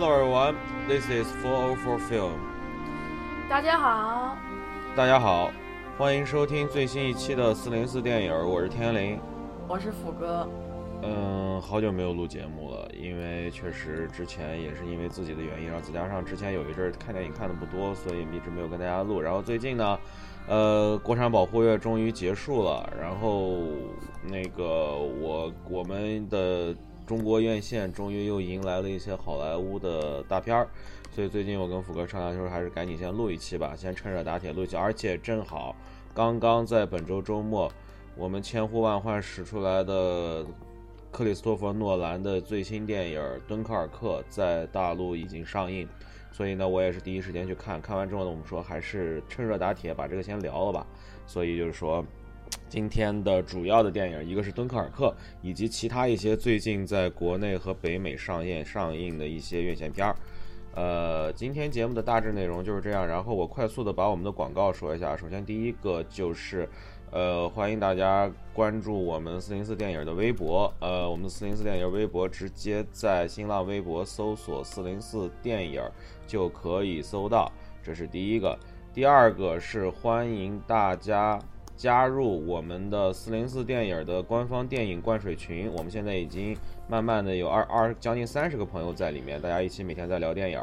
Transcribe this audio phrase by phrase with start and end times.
[0.00, 0.56] Hello everyone,
[0.88, 2.32] this is 404 Film。
[3.50, 4.34] 大家好，
[4.96, 5.52] 大家好，
[5.98, 9.20] 欢迎收听最新一期的四零四电影，我是天灵，
[9.68, 10.48] 我是虎哥。
[11.02, 19.20] 嗯，好久没有录节目了，因为确实之前也是因为自己的原因，然后再加上之前有一阵儿看电影看的不多，所以一直没有跟大家录。
[19.20, 19.98] 然后最近呢，
[20.48, 23.58] 呃，国产保护月终于结束了，然后
[24.22, 26.74] 那个我我们的
[27.10, 30.68] 中国院线终于又迎来了一些好莱坞的大片儿，
[31.10, 35.74] 所以最近我跟福哥商量说，还是赶紧先录一期吧，先趁热打铁录一期，而且正好
[36.14, 37.68] 刚刚在本周周末，
[38.16, 40.46] 我们千呼万唤使出来的。
[41.10, 45.88] 克里斯托弗·诺兰的最新电影《敦刻尔克》在大陆已经上映，
[46.30, 47.82] 所以呢，我也是第一时间去看。
[47.82, 50.86] 看完之后呢，我们说还是趁热打铁，把这个先聊了吧。
[51.26, 52.06] 所以就是说，
[52.68, 55.06] 今天的主要的电影，一个是《敦刻尔克》，
[55.42, 60.16] 以及其他一些最近在国内和北美上映上映的一些院线片儿。
[60.74, 63.06] 呃，今天节目的大致内容就是这样。
[63.06, 65.16] 然后我快速的把我们的广告说一下。
[65.16, 66.68] 首先，第一个就是。
[67.12, 70.72] 呃，欢迎大家关注我们四零四电影的微博。
[70.78, 75.82] 呃，我们四零四电影微博直接在新浪微博搜索“四零四电影”
[76.24, 77.50] 就可以搜到，
[77.82, 78.56] 这是第一个。
[78.94, 81.36] 第二个是欢迎大家
[81.80, 85.72] 加入我们的四零四电影的官方电影灌水群。
[85.72, 86.54] 我们现在已经
[86.86, 90.60] 慢慢的有二二将近三十个朋友在里面，大家一起每天在聊电影。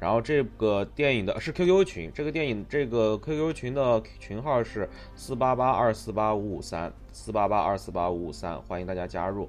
[0.00, 9.48] 然后这个电影的是 QQ 群，这个电影这个 QQ 群的群号是四八八二四八五五三四八八二四八五五三，欢迎大家加入。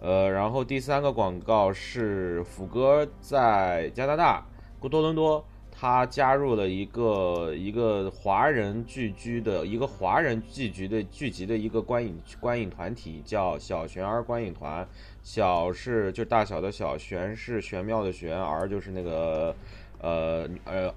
[0.00, 4.42] 呃，然后第三个广告是福哥在加拿大
[4.80, 5.44] 多伦多，
[5.78, 14.88] 他加入了一个一个华人聚居的一个华人聚集的聚集的一个观影观影团体，叫小玄儿观影团。
[15.22, 19.54] 小是就大小的小，玄是玄妙的玄，儿就是那个，
[20.00, 20.94] 呃呃，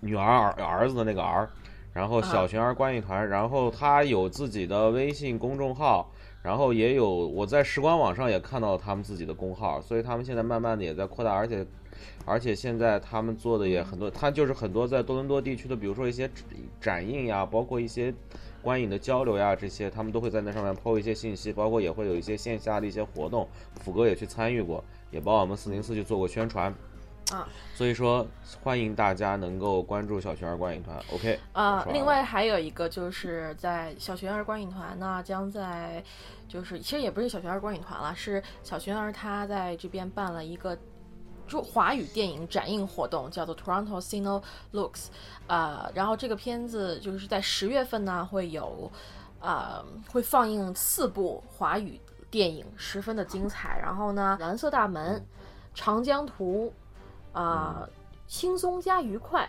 [0.00, 1.50] 女儿儿儿子的那个儿，
[1.92, 6.10] 然后小玄儿观影团，然后他有自己的微信公众号，
[6.42, 11.66] 然后也有我在时光网上也看到了他们自己的公号，所以他们现在慢慢的也在扩大，而且
[12.26, 16.30] 而且现在他们做的也很多，他就是很多在多伦多地区的，比如说一些
[16.78, 18.12] 展映呀，包括一些。
[18.62, 23.48] 观影的交流呀，这些他们都会在那上面抛一些信息，包括也会有一些线下的一些活动，
[23.80, 24.82] 福哥也去参与过，
[25.12, 26.74] 也帮我们四零四去做过宣传，
[27.30, 28.26] 啊，所以说
[28.64, 36.02] 欢迎大家能够关注小学儿观影团，OK，啊，另外还有一个就是在小学儿观影团呢，将在
[36.48, 40.76] 就是其实也不是小学儿观影团了，是小学儿他在这边办了一个。
[41.46, 44.42] 中华语电影展映活动叫做 Toronto Cine
[44.72, 45.06] Looks，
[45.46, 48.90] 呃，然后这个片子就是在十月份呢会有，
[49.40, 53.78] 呃，会放映四部华语电影，十分的精彩。
[53.80, 55.24] 然后呢，蓝色大门、
[55.74, 56.72] 长江图，
[57.32, 57.88] 啊，
[58.26, 59.48] 轻松加愉快。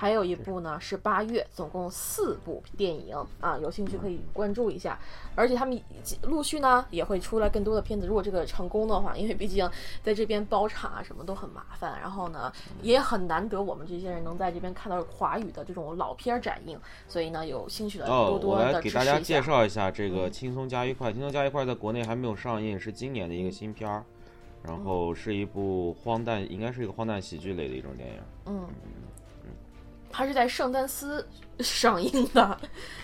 [0.00, 4.98] 还有一部呢，是八月，总共四部电影啊，有兴趣可以关注一下。
[5.34, 5.78] 而且他们
[6.22, 8.06] 陆续呢也会出来更多的片子。
[8.06, 9.70] 如果这个成功的话，因为毕竟
[10.02, 12.50] 在这边包场啊什么都很麻烦，然后呢
[12.80, 21.08] 也很难得我们这些人能在这边看到华语的这种老片展映，所以呢有兴趣的多多的我来给大家介绍一下这个《轻松加愉快》。
[21.12, 24.02] 《轻松加愉快》在国内还没有上映，是今年的一个新片儿，
[24.62, 28.16] 然后是一部荒诞，应该是一个荒诞喜剧类的一种电影。
[28.46, 28.66] 嗯。
[30.12, 31.26] 它是在圣丹斯
[31.60, 32.58] 上映的，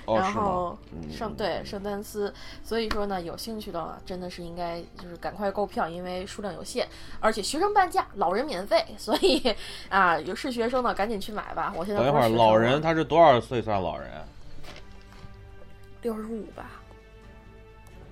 [0.06, 0.76] 然后
[1.10, 2.32] 圣对圣丹斯，
[2.64, 6.88] 所以说呢，有兴趣的真的是应该就是赶快购票，因为数量有限，
[7.20, 9.54] 而且学生半价，老人免费，所以
[9.88, 11.72] 啊，有是学生的赶紧去买吧。
[11.76, 14.10] 我现在等一会儿，老人他是多少岁算老人？
[16.02, 16.70] 六十五吧？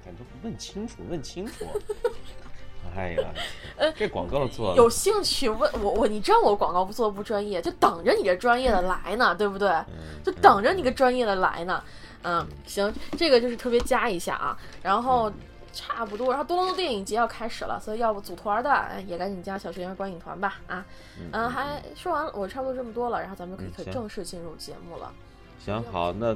[0.05, 1.65] 感觉问清楚，问清楚。
[2.97, 3.29] 哎呀，
[3.77, 9.69] 呃，这广告做有兴趣问我我你知道我广告不做不专业，就等着你这专业的来呢，对不对？
[10.25, 11.83] 就等着你个专业的来呢。
[12.23, 14.57] 嗯，行，这个就是特别加一下啊。
[14.83, 15.31] 然后
[15.73, 20.55] 差不多，然后多伦多电影节要开始了，所以要不组团的也赶紧加小学员观影团吧。
[20.67, 20.87] 啊，
[21.33, 25.13] 嗯，还说完了，我差不多这么多了，然后咱们就可以可以正式进入节目了。
[25.59, 26.35] 行，好，那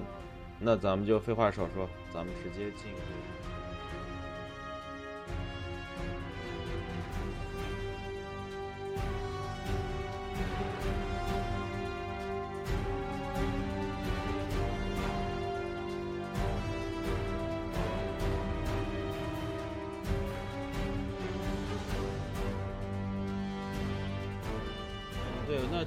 [0.58, 2.98] 那咱们就废话少说，咱们直接进入。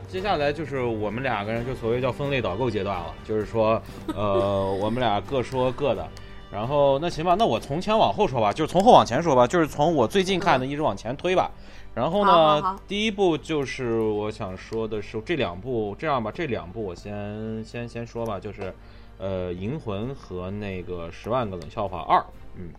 [0.08, 3.82] 接下来就是我们两个人就所谓叫分类导购阶段了，就是说，
[4.16, 6.08] 呃，我们俩各说各的，
[6.52, 11.52] 然后那行吧，那我从前往后说吧，就是从后往前说吧，就是从我最近看的一直往前推吧。
[11.94, 18.74] 然后好好呢好，第一部就是我想说的是这两部，这样吧，这两部我先先先说吧，就是
[19.18, 22.18] 呃《银魂》和那个《十万个冷笑话二》。
[22.56, 22.70] 嗯，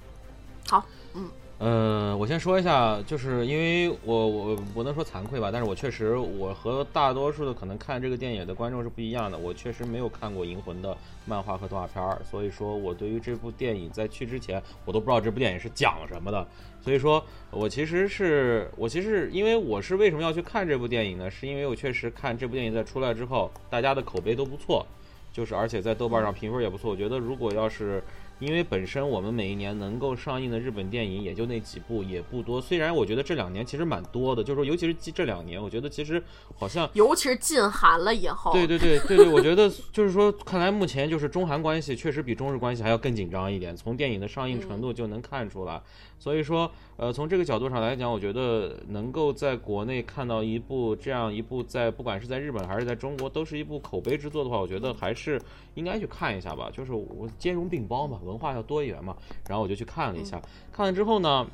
[0.67, 0.83] 好，
[1.13, 1.29] 嗯，
[1.63, 16.45] 呃，我先说一下，就是因为我我不能说惭愧吧，但是我确实我和大多数的可能看这个电影的观众是不一样的，我确实没有看过《银魂》的漫画和动画片儿，所以说我对于这部电影在去之前我都不知道这部电影是讲什么的，
[16.81, 21.31] 所以说我其实是我其实因为我是为什么要去看这部电影呢？
[21.31, 24.85] 是因为我确实看这部电影在出来之后，大家的口碑都不错，
[25.33, 28.03] 就是而且在豆瓣上评分也不错，我觉得如果要是
[28.43, 32.61] 因为本身我们每一年能够上映的日本电影也就那几部，也不多。
[32.61, 36.23] 虽然我觉得这两年其实蛮多的，就是说，尤其是这这两年，我觉得其实
[36.57, 45.81] 好像尤其是禁韩了以后，对对对对对，我觉得 就是说，看来目前就是中韩关系确实比中日关系还要更紧张一点，从电影的上映程度就能看出来。
[46.23, 55.43] 所以说，呃，从这个角度上来讲，我觉得能够在国内看到一部这样一部在不管是在日本还是在中国都是一部口碑之作的话，我觉得还是
[55.75, 56.71] 应该去看一下吧。
[56.73, 59.17] 就是我兼容并包嘛，文化要多元嘛，
[59.49, 60.41] 然后我就去看了一下。
[60.71, 61.45] 看了之后呢，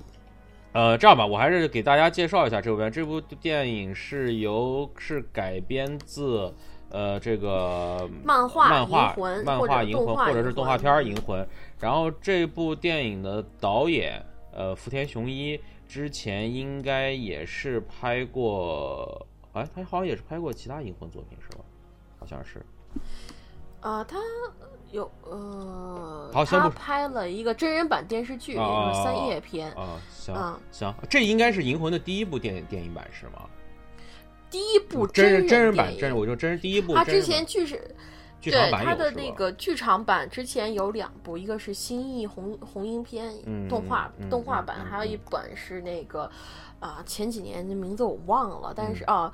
[0.73, 2.93] 呃，这样吧，我还是给大家介绍一下这部片。
[2.93, 6.53] 这部电影是由是改编自
[6.91, 9.17] 呃这个漫画漫画
[9.47, 11.49] 漫画银魂，或者是动画片儿银魂。
[11.81, 14.23] 然后这部电影的导演
[14.59, 21.65] 呃福田雄一之前应该也是拍过，哎，他好像也是拍过其他银魂作品是吧？
[22.19, 22.61] 好像是。
[23.81, 24.19] 呃，他
[24.91, 29.71] 有呃，好像他拍了一个真人版电视剧，也哦就是三叶篇。
[29.75, 33.49] 啊，行、嗯行，这应该是银魂的第一部电影电影版是吗？
[34.51, 37.23] 第一部真人真人版，真人，我就真是第一部他之。
[37.23, 37.95] 前剧是
[38.41, 46.31] 剧场对他的那个剧场版之前有两部，一个是《新义红红樱篇》嗯动画、嗯动画版，嗯嗯还有一本是那个
[46.81, 49.33] 啊、前几年的名字我忘了，但是啊、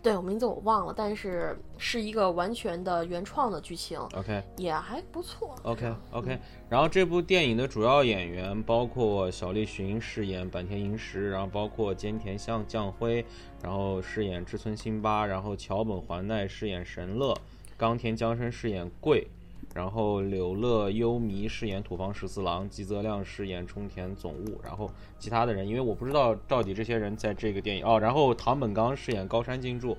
[0.00, 4.40] 对我名字我忘了，但是是一个完全的原创的剧情，OK。
[4.56, 5.56] 也还不错。
[5.64, 6.38] OK OK，
[6.68, 13.26] 然后这部电影的主要演员包括小栗旬饰演坂田银时，然后包括菅田向将辉，
[13.60, 17.36] 然后饰演志村新八，然后桥本环奈饰演神乐，
[17.78, 19.28] 冈田将生饰演贵，
[19.72, 29.96] 然后柳乐优弥饰演土方十四郎，吉泽亮饰演冲田总务，然后其他的人，因为我不知道到底这些人在这个电影哦，然后唐本刚饰演高山静助。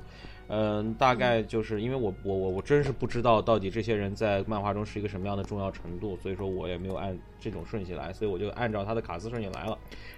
[0.52, 9.78] 嗯，大概就是因为我我我我真是不知道到底这些人在漫画中是一个什么样的重要程度，所以说我也没有按这种顺序来，所以我就按照他的卡斯顺序来了。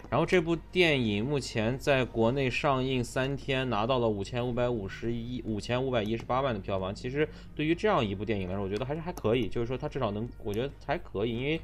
[0.09, 6.95] 然后这部电影目前在国内上映三天，拿到了五千五百五十一五千五百一十八万的票房。
[6.95, 11.59] 其实对于这样一部电影来说，我觉得还是还可以，就是说它至少能，我觉得还可以，因为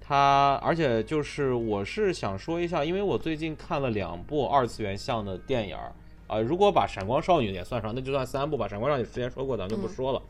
[0.00, 5.92] 它而且就是我是想说一下，因为我最近看了两部二次元向的电影儿。
[6.28, 8.66] 啊、如果把《闪光少女》也算上，那就算三部吧。
[8.68, 10.22] 《闪光少女》之前说过，咱们就不说了。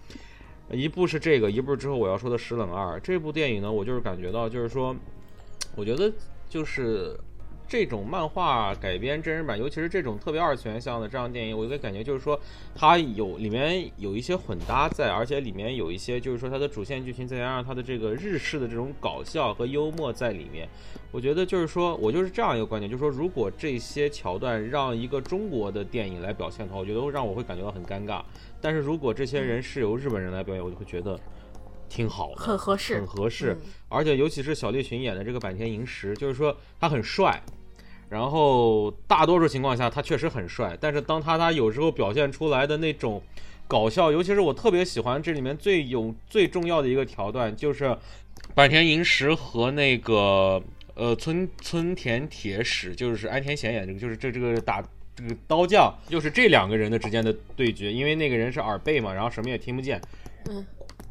[0.70, 2.96] 一部是这个，一部之后我要说的《石冷二》。
[3.00, 4.94] 这部电影呢，我就是感觉到，就是说，
[5.74, 6.12] 我觉得
[6.48, 7.18] 就是
[7.68, 12.40] 这种漫画改编真人版，尤其是这种特别二次元向的这样电影，我一个感觉就是说，
[12.74, 20.66] 它有里面有一些混搭在，而且里面有一些就是说它的主线剧情，再加上它的这个日式的这种搞笑和幽默在里面。
[21.12, 28.22] 我觉得就是说我就是这样一个观点，就是说如果这些桥段让一个中国的电影来表现的话，我觉得会让我会感觉到很尴尬。
[28.62, 31.20] 但是如果这些人是由日本人来表演，我就会觉得
[31.88, 33.52] 挺好的，很合适很合适。
[33.52, 33.58] 嗯
[33.90, 37.42] 而且尤其是小栗旬演的这个坂田银时，就是说他很帅，
[38.08, 43.22] 然后大多数情况下他确实很帅，但是当他他有时候表现出来的那种
[43.66, 47.96] 搞笑，尤其是我特别喜欢这里面最有最重要的一个桥段，就是
[48.54, 50.62] 坂田银时和那个
[50.94, 54.82] 呃村村田铁史，就是安田贤演这个，就是这这个打。
[55.18, 60.00] 这个刀匠又是这两个人的之间的对决，因为那个人是耳背嘛，然后什么也听不见，
[60.48, 60.64] 嗯，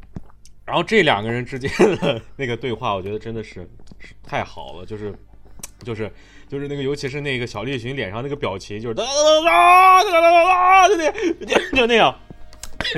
[0.64, 5.14] 然后这两个人之间的那个对话，我觉得真的是是太好了，就是
[5.80, 6.10] 就是
[6.48, 9.10] 就是那个，尤其是那个小栗旬脸上那个表情，就是哒哒
[9.44, 11.12] 哒哒哒哒哒，就那
[11.46, 12.14] 就就那样，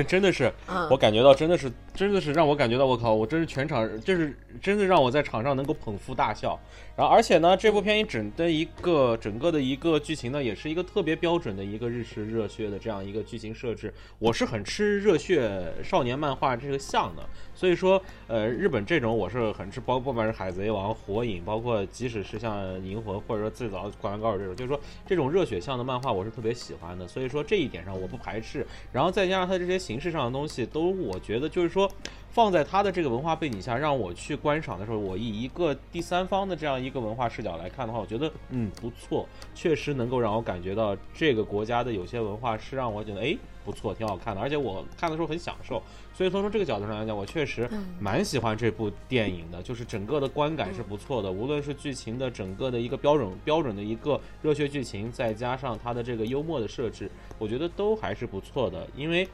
[0.07, 0.51] 真的是
[0.89, 6.59] 我感觉到真的是真的是让我感觉到我靠，我真是全场就是真的让我在场上能够捧腹大笑。
[6.95, 13.91] 然后而且呢，这部片一整的一个整个的一个剧情呢，也是一个特别标准的一个日式热血的这样一个剧情设置。
[14.19, 17.23] 我是很吃热血少年漫画这个像的，
[17.55, 27.07] 所以说呃，日本这种我是很吃，包不管是海贼王、火影，包括即使是像银魂或者说最早灌篮高手这种，就是说这种热血向的漫画我是特别喜欢的。
[27.07, 28.65] 所以说这一点上我不排斥。
[28.91, 31.91] 然后再加上它这些形式上的东西，都我觉得就是说说。
[32.33, 45.83] 放在他的这个文化背景下，让我去观赏的时候，我以一个第三方的这样一个文化视角来看的话，我觉得嗯不错，确实能够让我感觉到这个国家的有些文化是让我觉得哎不错，挺好看的，而且我看的时候很享受。
[46.13, 47.69] 所以从这个角度上来讲，我确实
[47.99, 58.87] 蛮喜欢这部电影的，就是整个的观感是不错的，无论是剧情的整个的一个标准标准的一个热血剧情，再加上它的这个幽默的设置，我觉得都还是不错的。
[58.95, 59.27] 因为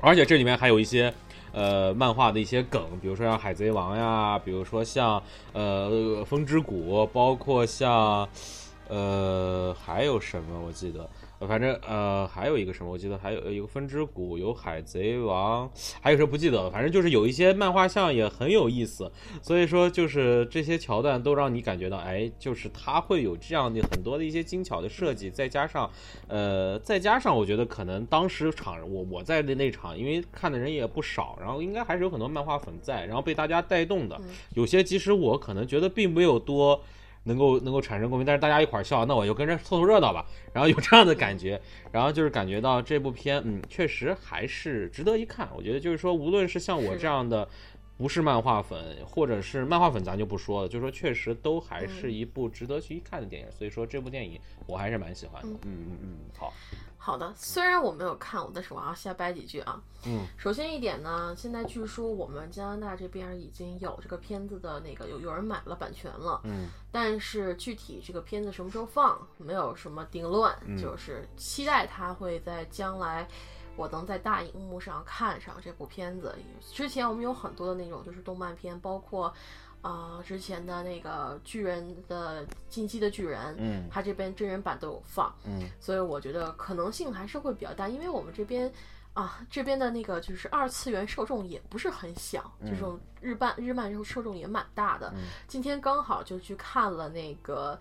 [0.00, 1.12] 而且这里面还有一些。
[1.52, 5.20] 呃，漫画的一些梗，比如说像海贼王呀，比如说像
[5.52, 8.28] 呃风之谷，包括像
[8.86, 10.60] 呃还有什么？
[10.64, 11.10] 我记得。
[11.46, 15.70] 反正呃还有一个什么，我记得还有一个分支谷，有海贼王，
[16.00, 16.70] 还有什么不记得了。
[16.70, 25.90] 反正就是有一些漫画像也很有意思，所以说就是这些桥段都让你感觉到，哎，就是它会有这样的很多的一些精巧的设计，再加上
[26.28, 34.20] 呃再加上我觉得可能当时场我我在的那场，因为看的人也不少，然后应该还是有很多漫画粉在，然后被大家带动的，
[34.54, 36.82] 有些即使我可能觉得并没有多。
[37.24, 40.24] 能够能够产生共鸣，但是大家一块儿笑，那我就跟着凑凑热闹吧。
[40.52, 41.60] 然后有这样的感觉，
[41.92, 45.48] 然后就是感觉到这部片，嗯，确实还是值得一看。
[45.54, 47.48] 我觉得就是说，无论是像我这样的
[47.96, 53.48] 不是漫画粉，或者是漫画粉，咱就不说了，就是说确实都还是一部值得去一看的电影。
[53.52, 55.48] 所以说这部电影我还是蛮喜欢的。
[55.66, 56.52] 嗯嗯嗯，好。
[57.02, 59.80] 好的，虽然我没有看，但是我要瞎掰几句啊。
[60.04, 66.42] 嗯，首先一点呢，现在据说我们加拿大这边已经有这个片子的那个有有人买了版权了。
[66.44, 73.26] 嗯，但是具体这个片子什么时候放，没有什么定论，就是期待它会在将来
[73.76, 76.36] 我能在大荧幕上看上这部片子。
[76.70, 79.32] 之前我们有很多的那种就是动漫片，包括。
[79.82, 88.70] 啊，之前的那个巨人的进击的巨人，嗯，他这边真人版都有放，嗯，所以我觉得可能性还是会比较大，因为我们这边
[89.14, 95.12] 啊，这边的那个就是二次元受众也不是很小，这种日漫日漫受受众也蛮大的。
[95.48, 97.80] 今天刚好就去看了那个，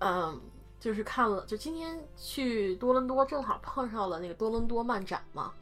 [0.00, 0.40] 嗯，
[0.80, 5.52] 就是看了，就今天去多伦多正好碰上了那个多伦多漫展嘛，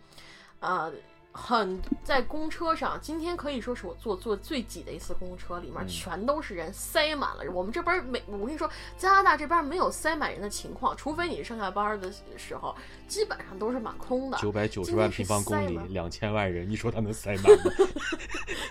[0.60, 0.90] 啊。
[1.36, 7.44] 很在公车上，今天可以说是我坐坐最挤的一次公车，里面全都是人，塞满了。
[7.52, 12.74] 我们这边没，我跟你说，加拿大这边没有塞满人的情况，除非你上下班的时候，
[13.06, 14.38] 基本上都是满空的。
[14.38, 17.72] 九百九十万平方公里，两千万人，你说他能塞满吗？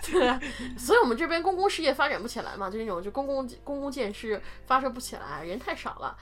[0.12, 0.40] 对啊，
[0.78, 6.18] 所以我们这边公共事业发展不起来嘛，就那种就公共公共建设发射不起来，人太少了。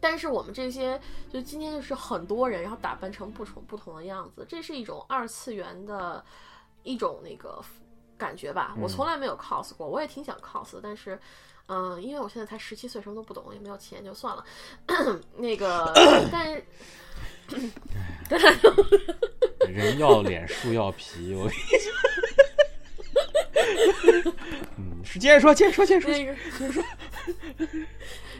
[0.00, 1.00] 但是我们这些，
[1.30, 6.24] 就今天就是很多人，然后打扮成不同不同的样子，这是一种二次元的
[6.82, 7.62] 一种那个
[8.16, 8.74] 感觉吧。
[8.80, 11.18] 我从来没有 cos 过，我也挺想 cos，但是，
[11.66, 14.44] 嗯，因为我现在才十七岁，什么都不懂，也没有钱，就算了。
[15.36, 15.92] 那个，
[16.30, 16.62] 但是，
[19.68, 21.92] 人要脸，树要皮，我跟你说。
[24.78, 26.82] 嗯，是接着说，接着说，接着说，接着说。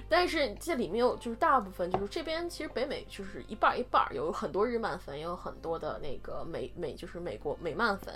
[0.09, 8.15] 但是这里面有，就是大部分就是这边其实北美就是一半一半，有很多日漫粉，也有很多的那个美美就是美国美漫粉、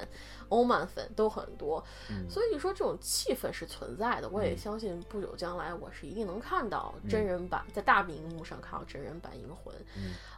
[0.48, 1.84] 欧漫粉都很多，
[2.28, 4.28] 所以说这种气氛是存在的。
[4.28, 9.74] 我也相信不久将来我是一定能看到真人版，在大屏幕上看到真人版《银魂》。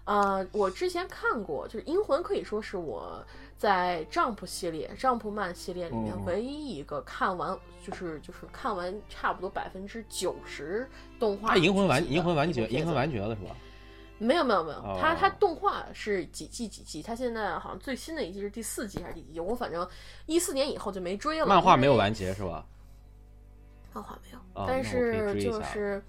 [0.04, 3.24] 呃，我之前看过，就是《银魂》可以说是我
[3.62, 7.56] 在 Jump 系列、Jump 漫系列里面唯一一个看完。
[7.84, 10.88] 就是就是看完差不多百分之九十
[11.18, 13.56] 动画，它银魂完银魂完结银魂完结了是吧？
[14.18, 17.02] 没有没有没有，它它动画是几季几季？
[17.02, 19.40] 它现在好像最新的一季是第四季还是第几季？
[19.40, 19.88] 我反正
[20.26, 21.46] 一四年以后就没追了。
[21.46, 22.64] 漫画没有完结是吧？
[23.92, 26.02] 漫画没有，但是就是。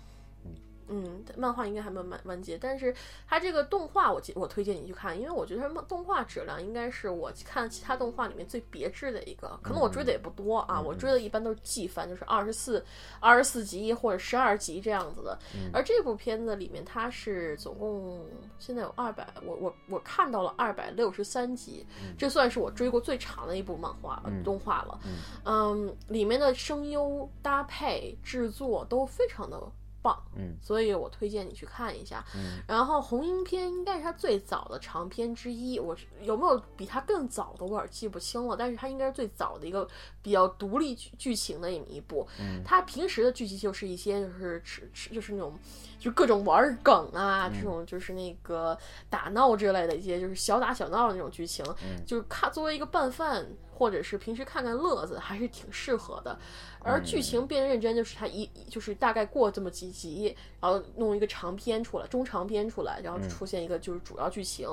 [0.88, 2.94] 嗯，漫画应该还没有完完结，但是
[3.28, 9.60] 它这个动画，我我推荐你去看，因为我觉得它动画质量应该是我看其他动画里面最别致的一个。
[9.62, 12.84] 可能我追的也不多啊，我追的一般都是季番，就是二十四、
[13.20, 15.38] 二十四集或者十二集这样子的。
[15.72, 18.26] 而这部片子里面，它是总共
[18.60, 21.86] 现在有二百，我我我看到了二百六十三集，
[22.18, 25.00] 这算是我追过最长的一部漫画动画了。
[25.46, 29.62] 嗯，里面的声优搭配制作都非常的。
[30.04, 32.24] 棒，嗯，所以我推荐你去看一下。
[32.36, 38.56] 嗯，然后红樱篇应该是他最早的长篇之一，我有没有比他更早的，我有点记不清了。
[38.56, 39.88] 但是他应该是最早的一个
[40.22, 42.28] 比较独立剧剧情的一部。
[42.40, 45.58] 嗯，他平时的剧集就是一些就是吃吃就是那种
[45.98, 48.78] 就各种玩梗啊，这种就是那个
[49.10, 51.66] 打闹之类的一些就是小打小闹的那种剧情。
[51.82, 53.48] 嗯，就是看作为一个拌饭。
[53.84, 56.40] 或者是平时看看乐子，还是挺适合的。
[56.80, 64.70] 而剧情变认真，就是他一就是大概过这么几集，然后弄一个长篇出来，中长篇出来，然后出现一个就是主要剧情。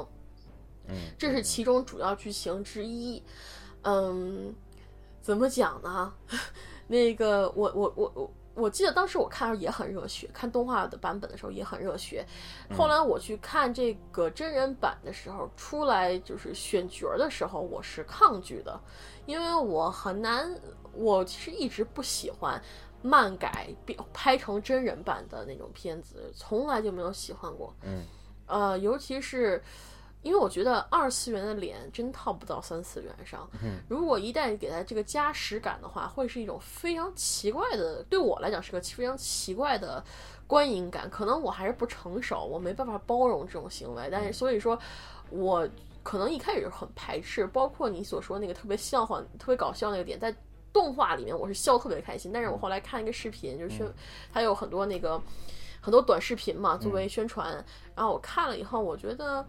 [0.87, 3.21] 嗯，这是其中主要剧情之一。
[3.83, 4.55] 嗯，
[5.21, 6.14] 怎么讲呢？
[6.87, 8.31] 那个我我我我。
[8.54, 12.26] 我记得当时我看的时候也很热血，看动画的版本的时候也很热血。
[12.76, 18.78] 后来我去看这个真人版的时候，出来就是选角的时候，我是抗拒的，
[19.25, 20.54] 因为我很难，
[20.92, 22.61] 我其实一直不喜欢
[23.02, 23.69] 漫改
[24.12, 27.75] 拍成真人版的那种片子，从来就没有喜欢过。
[27.83, 28.04] 嗯，
[28.47, 29.62] 呃，尤其是。
[30.23, 33.49] 因为我觉得二次元的脸真套不到三次元上。
[33.89, 40.05] 如果一旦给它这个加实感的话，会是一种非常奇怪的，对我来讲是个非常奇怪的
[40.47, 41.09] 观影感。
[41.09, 44.09] 可能我还是不成熟，我没办法包容这种行为。
[44.12, 44.79] 但是所以说，
[45.31, 45.67] 我
[46.03, 47.47] 可能一开始很排斥。
[47.47, 50.35] 包括你所说那个特别笑话、特别搞笑那个点，在
[50.71, 52.31] 动画里面我是笑特别开心。
[52.31, 53.91] 但是我后来看一个视频，就是
[54.31, 55.19] 它有很多那个
[55.81, 57.53] 很多短视频嘛，作为宣传。
[57.95, 59.43] 然后我看了以后，我觉得。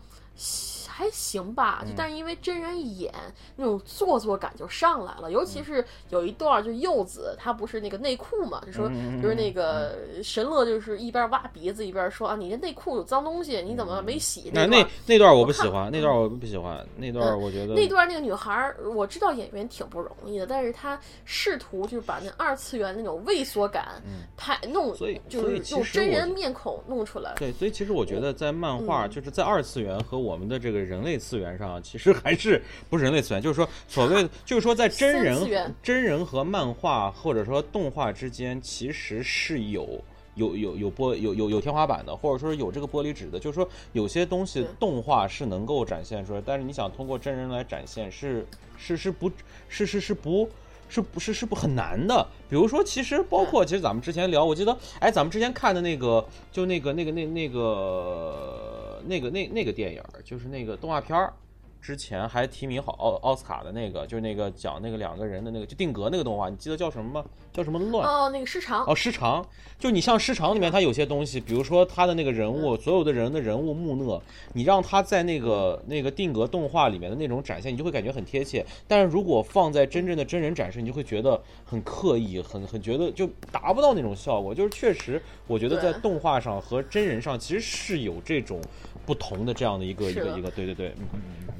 [0.88, 3.11] 还行吧，就但是因为真人演
[3.55, 8.88] 那种做作感就上来了，尤其是有一段，就柚子他不是那个内裤嘛，就说
[9.21, 14.51] 就是那个神乐就是一边挖鼻子一边说啊，你这内裤有脏东西，你怎么没洗？
[14.53, 24.01] 那那那段我不喜欢，那段我不喜欢，那段我觉得那段那个女孩，我知道演员挺不容易的，但是她试图就是把那二次元那种畏缩感
[24.38, 27.33] 拍弄，所以就是用真人面孔弄出来。
[27.38, 40.00] 对，所以其实我觉得在漫画就是在二次元和我们的这个人类次元上，其实 还是不是人类次元，就是说所谓 就是说在真人真人和漫画或者说动画之间，其实是有
[40.36, 43.40] 有有有玻有有有天花板的，或者说有这个玻璃纸的。
[43.40, 48.46] 就是说有些东西动画是能够展现出来，但是你想通过真人来展现，是
[48.78, 49.32] 是是不，
[49.68, 50.50] 是是是不。
[50.91, 52.27] 是不是是不很难的？
[52.50, 61.33] 比如说，其实包括其实咱们之前聊，我记得，哎，咱们之前看的那个，就那个那个那那个那个那那个电影，就是那个动画片儿。
[61.81, 67.25] 之前还提名好奥奥斯卡的那个，就是那个讲那个两个人的那个，就定格那个动画，你记得叫什么吗？
[67.51, 68.07] 叫什么乱？
[68.07, 68.85] 哦，那个失常。
[68.85, 69.44] 哦，失常。
[69.79, 74.22] 就你像失常里面，它有些东西，比如说他的那个人物，所有的人的人物木讷，
[74.53, 78.63] 你让他在那个那个定格动画里面的那种展现，你就会感觉很贴切。
[78.87, 84.53] 但是如果放在真正的真人展示，你就会觉得很刻意，很很觉得就达不到那种效果。
[84.53, 88.61] 就是确实，我觉得在动画上和真人上其实是有这种
[89.03, 91.53] 不同的这样的一个一个一个，对对对，嗯嗯嗯。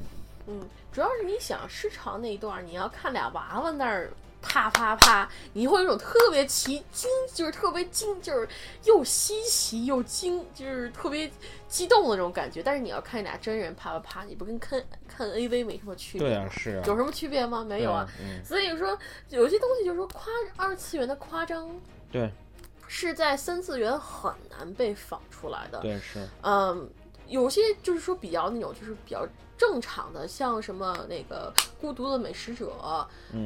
[0.46, 0.60] 嗯，
[0.92, 8.48] 主要是你想失常那一段，你要看俩娃娃那儿啪啪啪，你会有一种特别奇惊，就是特别惊，就是
[8.84, 11.30] 又稀奇又惊，就是特别
[11.68, 12.60] 激动的那种感觉。
[12.60, 16.28] 但是你要看俩真人啪啪啪，你不跟看看 AV 没什么区别？
[16.28, 16.82] 对啊，是啊。
[16.88, 17.62] 有什么区别吗？
[17.64, 18.04] 没有啊。
[18.44, 20.24] 所以说有些东西就是说夸
[20.56, 21.70] 二次元的夸张，
[22.10, 22.28] 对，
[22.88, 25.78] 是在三次元很难被仿出来的。
[25.78, 26.26] 对，是。
[26.42, 26.90] 嗯，
[27.28, 29.24] 有些就是说比较那种，就是比较。
[29.62, 32.72] 正常的，像什么那个孤独的美食者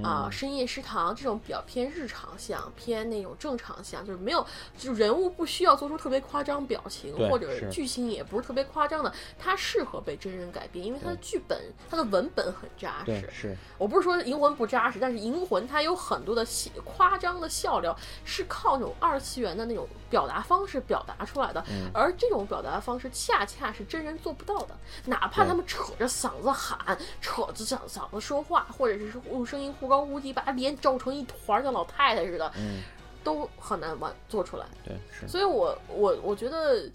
[0.03, 4.45] 啊，深夜食堂这种比较偏日常向，偏那种正常向，就是没有，
[4.79, 13.29] 就人物不需要做出特别夸张表情，或者剧情也不是特别夸张的，它适合被真人改编，因为它的剧本、它的文本很扎实。
[13.31, 16.47] 是我不是说银魂不扎实，但是银魂它有很多的
[16.83, 24.75] 夸张的笑料，是靠那种二次元的那种表达方式表达出来的，而这种表达方式恰恰是真人做不到的，
[25.05, 26.06] 哪怕他们扯着。
[26.07, 32.83] 嗓子喊，扯着嗓嗓子说话，或者是用声音忽高忽低，把脸皱成一团，像老太太似的，嗯，
[33.23, 34.67] 都很难完做出来。
[34.85, 35.27] 对，是。
[35.29, 36.91] 所以我我我觉得，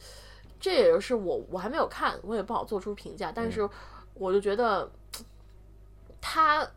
[0.60, 3.32] 这也是我我还没有看，我也不好做出评价。
[3.32, 3.68] 但是
[4.14, 4.90] 我就觉得，
[6.20, 6.68] 他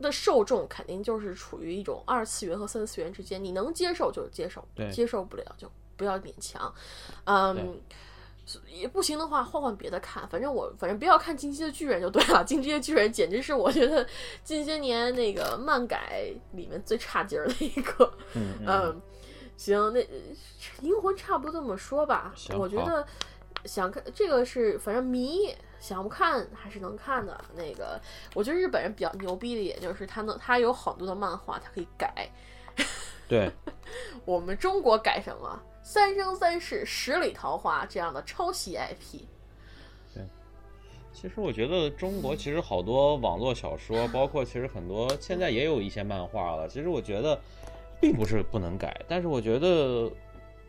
[0.00, 6.72] 的受众肯定就是处于一种二次元和三次元之间，你能接受就接受，接受不了就不要勉强。
[7.24, 7.80] 嗯。
[8.66, 10.26] 也不行的话，换换别的看。
[10.28, 14.06] 反正我，反正不要看《进击的巨人》就对了，《进击的巨人》简直是我觉得
[14.42, 18.12] 近些年那个漫改里面最差劲儿的一个。
[18.34, 19.00] 嗯，
[19.56, 20.00] 行，那
[20.80, 22.34] 灵魂差不多这么说吧。
[22.56, 23.06] 我觉得
[23.64, 27.38] 想看这个是，反正迷想不看还是能看的。
[27.54, 28.00] 那个，
[28.34, 32.30] 我觉得日本人比较牛逼的，也就是他能，他有好多的漫画，他可以改。
[33.28, 33.50] 对，
[34.24, 35.60] 我们中国改什么？
[35.88, 39.22] 三生三世十里桃花这样的抄袭 IP，
[40.12, 40.22] 对，
[41.14, 46.68] 其实我觉得中国其实好多网络小说，包括其实很多现在也有一些漫画了。
[46.68, 47.40] 其实我觉得
[47.98, 50.12] 并不是不能改，但是我觉得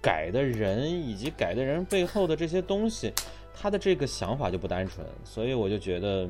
[0.02, 3.14] 改的人以及改的人背后的这些东西，
[3.54, 6.30] 他的这个想法就不单纯，所以我就觉得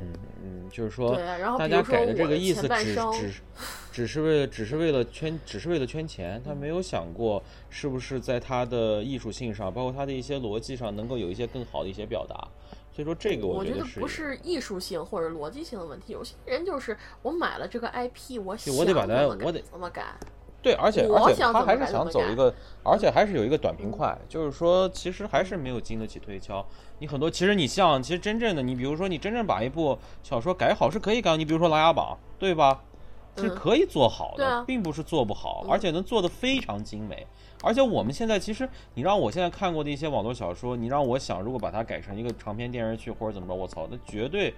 [0.00, 0.12] 嗯
[0.44, 3.32] 嗯，就是说对，然后大家改的这我个意思只只
[3.92, 12.34] 只是为了只是为了圈只是为了圈钱，嗯他没有想过是不是在他的艺术性上，包括他的一些逻辑上，能够有一些更好的一些表达。
[12.92, 20.14] 所以说这个我觉是得不是艺术性或者逻辑性的问题，有些人就是我买了这个 IP，我想我得把它我得怎么改，
[20.66, 22.52] 对，而且而且他还是想走一个，
[22.82, 26.66] 而且还是有一个短平快，就是说其实还是没有经得起推敲。
[26.98, 32.82] 你很多其实你像其实真正的你，比如说你真正把一部小说改好是可以改，你比如说《琅琊榜》，对吧？
[33.38, 37.24] 是嗯可以做好的，并不是做不好，嗯而且能做得非常精美。
[37.62, 44.52] 而且我们现在其实，你让我现在看过的一些网络小说，你让我想，如果把它改成一个长篇电视剧或者怎么着，我操，那绝对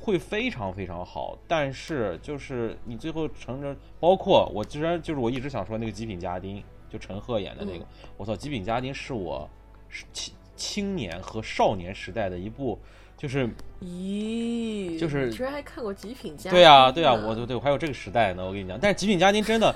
[0.00, 1.36] 会非常非常好。
[1.46, 6.56] 但是就是你最后成着，包括我之前就是我一直想说那个《极品家丁》，
[6.88, 7.86] 就陈赫演的那个，
[8.16, 9.48] 我操，《极品家丁》是我
[9.88, 12.78] 是青青年和少年时代的一部，
[13.16, 13.48] 就是
[13.80, 16.50] 咦，就是你居然还看过《极品家》？
[16.52, 18.78] 对啊、对啊、我对对，我还有这个时代呢，我跟你讲。
[18.80, 19.74] 但是《极品家丁》真的，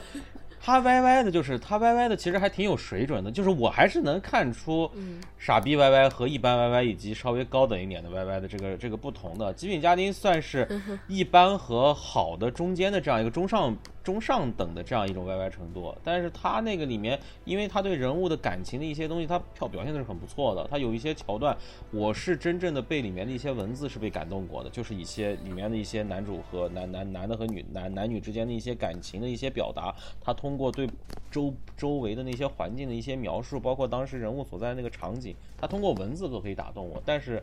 [0.65, 3.31] 他歪歪的，就是他歪歪的，其实还挺有水准的。
[3.31, 9.53] 就是我还是能看出嗯傻逼歪歪和一般歪歪以及稍微高等一点的歪歪的这个这个不同的。
[9.55, 10.67] 《极品家丁》算是
[11.07, 15.93] 一般和好的中间的这样一个中上中上等的这样一种歪歪程度。
[16.05, 20.65] 但是他那个里面，因为他对人物的感情的一些东西，他表表现的是很不错的。
[20.71, 21.57] 他有一些桥段，
[21.91, 30.89] 我是真正的被里面的一些文字是被感动过的，就是一些里面的一些男主和男男男的和女男男女之间的一些感情的一些表达，他通过对
[31.31, 37.03] 周周围的那些环境的一些描述，包括当时人物所在的那个场景，他通过文字都可以打动我。
[37.07, 37.43] 但是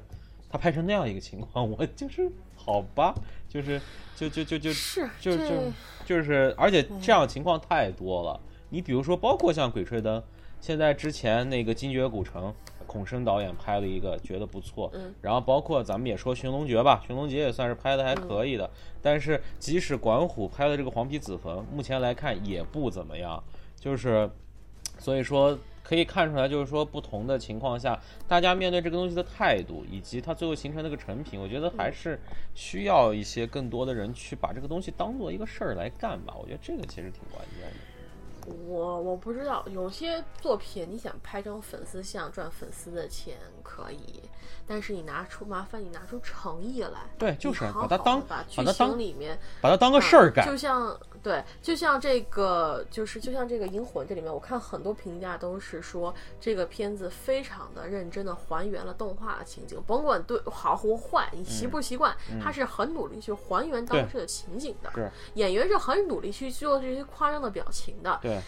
[0.51, 3.15] 他拍成那样一个情况，我就是好吧，
[3.47, 3.81] 就是
[4.15, 5.55] 就就就就是就这就
[6.05, 8.39] 就是，而且这样情况太多了。
[8.69, 10.19] 你比如说，包括像《鬼吹灯》，
[10.59, 12.49] 现在之前那个《精绝古城》，
[12.85, 14.89] 孔笙导演拍了一个，觉得不错。
[14.93, 18.69] 嗯然后包括咱们也说《寻龙诀》吧，《寻龙诀》也算是拍的还可以的。
[19.01, 23.41] 但是即使管虎拍的这个《黄皮子坟》，目前来看也不怎么样。
[23.77, 24.29] 就是，
[24.99, 32.19] 所以说可以看出来，就是说不同的情况下，大家面对这个东西的态度，以及它最后形成那个成品，我觉得还是
[32.53, 36.33] 需要一些更多的人去把这个东西当做一个事儿来干吧。
[36.39, 37.75] 我觉得这个其实挺关键的。
[38.67, 44.19] 我我不知道，有些作品你想拍成粉丝像赚粉丝的钱可以，
[44.65, 50.43] 但是你拿出麻烦你拿出诚意来，对就是好好把它当把它当情里面把它当个事儿干。
[50.43, 64.91] 就像对，就像这个，就是就像这个《银魂》这里面，我看很多评价都是说这个片子非常的认真的还原了动画的情景，甭管对好或坏，你习不习惯，他是很努力去还原当时的情景的。
[64.95, 68.19] 是演员是很努力去做这些夸张的表情的。
[68.21, 68.41] 对，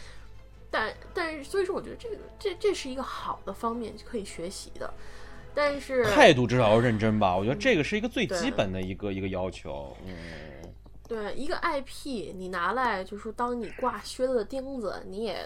[0.72, 4.92] 但但是所以说，我觉得这个这这是一个好的方面可以学习的。
[5.56, 7.38] 但是态度至少要认真吧。
[7.38, 9.96] 我觉得这个是一个最基本的一个一个要求。
[10.04, 10.16] 嗯，
[11.08, 15.46] 对一个 IP，你拿来就是说当你挂靴子的钉子，你也，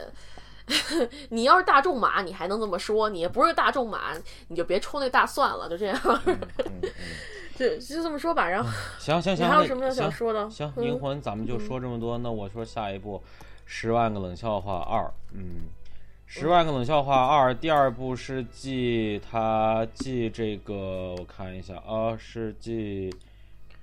[1.29, 4.13] 你要是大众马，你还能这么说；你也不是大众马，
[4.49, 6.89] 你就别抽那大蒜了，就这样，嗯 嗯
[7.55, 8.47] 就就这么说吧。
[8.47, 10.47] 然后行行行，还有什么要想说的？
[10.49, 12.17] 行，灵魂咱们就说这么多。
[12.19, 13.17] 那我说下一部
[13.65, 15.01] 《十万个冷笑话二》。
[15.33, 15.41] 嗯，
[16.27, 23.11] 《十万个冷笑话二》第二部是继他继这个，我看一下啊，是继。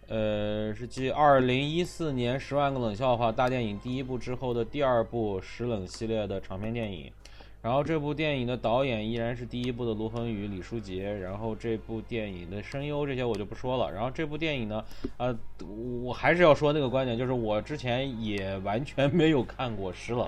[0.07, 7.11] 呃，是继二零一四年《十万个冷笑话》大电影第一部之后的第二部十冷系列的长篇电影。
[7.63, 11.11] 然后这部电影的导演依然是第一部的卢恒宇、李书杰。
[11.11, 13.91] 然后这部电影的声优这些我就不说了。
[13.91, 14.85] 然后这部电影呢，
[15.17, 15.35] 呃，
[16.03, 20.27] 我还是要说那个观点，就是我之前也完全没有看过《石冷》，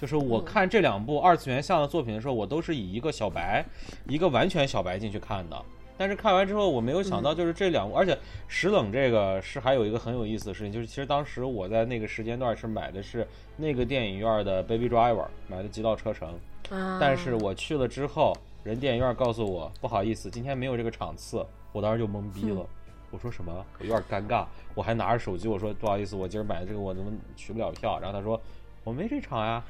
[0.00, 3.64] 就是我看这两部二次元向的作品的时候，我都是以一个小白，
[4.06, 5.60] 一个完全小白进去看的。
[6.00, 16.30] 但是看完之后，我没有想到，就是这两部，而且石冷这个是还有一个很有意思的事情，就是其实当时我在那个时间段是买的是那个电影院的 Baby Driver，买的《极道车城》。
[16.74, 18.34] 啊但是我去了之后，
[18.64, 22.66] 人电影院告诉我不好意思，今天没有这个场次，我当时就懵逼了。
[23.10, 23.52] 我说什么？
[23.78, 27.98] 我有点尴尬，我还拿着手机，我说不好意思，我今儿买的这个我怎么取不了票？
[28.00, 28.40] 然后他说
[28.84, 29.62] 我没这场呀，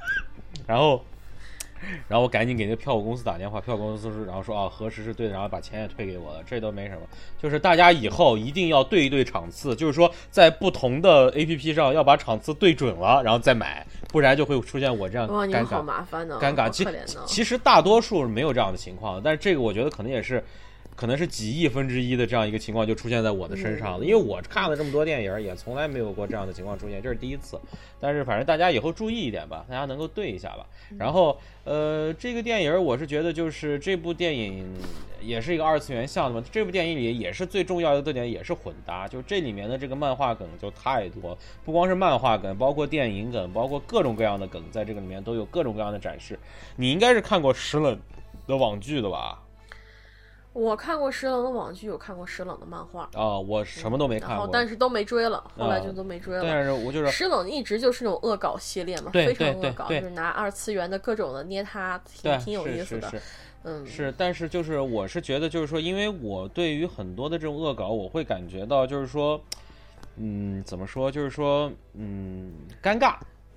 [0.64, 1.03] 然后。
[2.09, 7.01] 然后我赶紧给那个票务公司打电话，票务公司是，然后说啊核实是对的，然后把钱也退给我了，这都没什么。
[7.40, 15.83] 就是大家以后一定要对一对场次，就是说在不同的 APP 上要把场次对准了，然后再买，不然就会出现我这样尴尬。
[15.83, 16.69] 麻烦呢，尴尬。
[16.69, 16.87] 其。
[17.27, 20.45] 其实大多数是没有这样的情况，但是这个我觉得可能也是，
[20.94, 27.59] 可能是几亿分之一的这样一个情况就出现在我的身上了，因为我看了这么多电影，也从来没有过这样的情况出现，这是第一次。
[27.98, 30.66] 但是反正大家以后注意一点吧，大家能够对一下吧。
[30.98, 34.66] 然后呃，这个电影我是觉得就是这部电影
[35.22, 46.38] 也是一个二次元向的嘛，这部电影里也是最重要的特点也是混搭，就这里面的这个漫画梗就太多，不光是漫画梗，包括电影梗，包括各种各样的梗，在这个里面都有各种各样的展示。
[46.76, 47.98] 你应该是看过石冷
[48.46, 49.42] 的网剧的吧？
[50.61, 56.42] 我看过石冷的网剧，有看过石冷的漫画啊，我什么都没看过，但是都没追了，后来就都没追了。
[56.42, 63.11] 但是我就是石冷一直就是那种恶搞系列嘛，非常恶搞，就是拿二次元的各种的捏他，挺挺有意思的。
[63.62, 69.40] 嗯，是，但是就是我是觉得就是说，因为我对于很多的这种恶搞，我会感觉到就是说，
[70.16, 73.16] 嗯，怎么说，就是说，嗯，尴尬，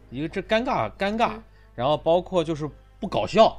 [0.09, 1.33] 一个这尴尬尴尬，
[1.75, 3.57] 然后包括就是不搞笑。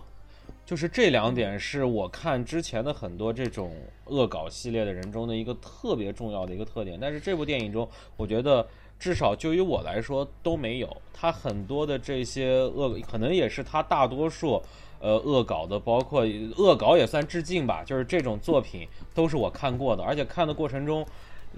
[0.66, 3.70] 就是这两点是我看之前的很多这种
[4.07, 8.66] 恶搞系列的人中的一个特别重要的一个特点，但是这部电影中，我觉得
[8.98, 10.96] 至少就于我来说都没有。
[11.12, 14.62] 他很多的这些恶，可能也是他大多数
[15.00, 16.24] 呃恶搞的，包括
[16.57, 17.85] 恶搞也算致敬吧。
[17.85, 21.07] 就是这种作品都是我看过的，而且看的过程中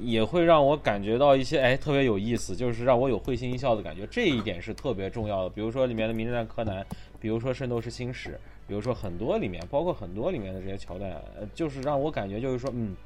[0.01, 4.05] 也会让我感觉到一些哎特别有意思，就是让我有会心一笑的感觉。
[4.09, 5.49] 这一点是特别重要的。
[5.49, 6.83] 比如说里面的《名侦探柯南》，
[7.21, 8.31] 比如说《圣斗士星矢》。
[8.67, 12.97] 比如说很多里面，包括很多里面的这些桥段，呃，就是让我感觉就是说，嗯，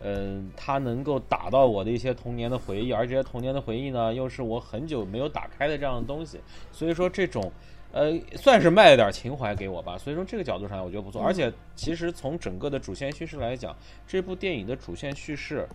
[0.00, 6.40] 呃，它能够打到我的一些童年的回忆，而这些童年的回忆呢，又是我很久没有打开的这样的东西，
[6.72, 7.52] 所以说这种，
[7.92, 9.98] 呃，算是卖了点情怀给我吧。
[9.98, 11.22] 所以说这个角度上，我觉得不错。
[11.22, 15.68] 而且其实从整个的主线叙事来讲，这部电影的主线叙事，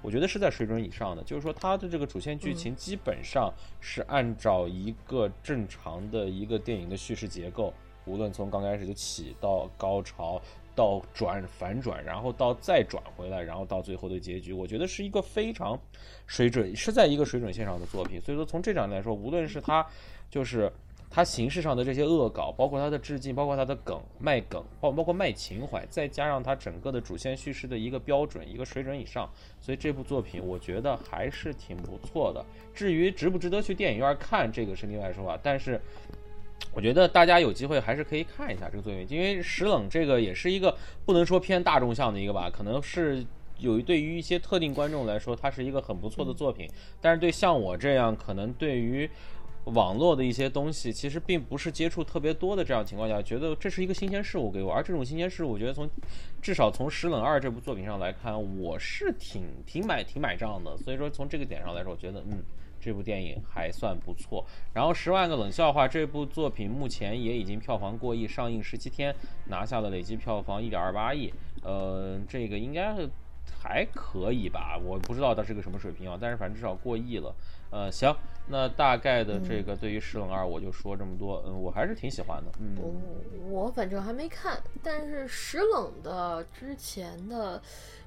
[0.00, 1.24] 我觉得是在水准以上的。
[1.24, 7.74] 就是说它的这个主线剧情基本上是按照一个正常的一个电影的叙事结构。
[8.06, 10.40] 无论从刚开始就起到高潮，
[10.74, 15.78] 到转反转，然后到再转回来，然后到最后的结局，我觉得是一个非常
[16.26, 18.20] 水准，是在一个水准线上的作品。
[18.20, 19.84] 所以说，从这点来说，无论是它，
[20.30, 20.70] 就是
[21.10, 29.28] 它形式上的这些恶搞，包括它的致敬，包括它的梗卖梗，包包括卖情怀，再加上它整个的主线叙事的一个标准，一个水准以上，
[29.60, 32.44] 所以这部作品我觉得还是挺不错的。
[32.74, 35.80] 至于值不值得去电影院看，这个是另外说法，但是。
[36.72, 43.24] 我觉得大家有机会还是可以看一下这个作品，因为石冷这个也是一个不能说偏大众向的一个吧，可能是
[43.58, 46.68] 有对于一些特定观众来说，它是一个很不错的作品。
[47.00, 49.08] 但是对像我这样可能对于
[49.64, 54.70] 网络的一些东西，其实并不是接触特别多的这样情况下，觉得这是一个新鲜事物给我。
[54.70, 55.88] 而这种新鲜事物，我觉得从
[56.42, 60.76] 至少从《石冷二》这部作品上来看，我是挺挺买挺买账的。
[60.76, 62.42] 所以说从这个点上来说，我觉得嗯。
[62.86, 69.12] 这部电影还算不错，然后《十万个冷笑话》这部作品目前也已经票房过亿，上映十七天
[69.46, 72.94] 拿下了累计票房一点二八亿，呃，这个应该
[73.60, 74.78] 还可以吧？
[74.80, 77.34] 我不知道它是个什么水平啊，但是反正至少过亿了。
[77.72, 82.52] 呃，行，那大概的这个对于《十冷二》我就说这么多，嗯，我还是挺喜欢的。
[82.60, 82.76] 嗯，
[83.50, 87.60] 我反正还没看，但是十冷的之前的。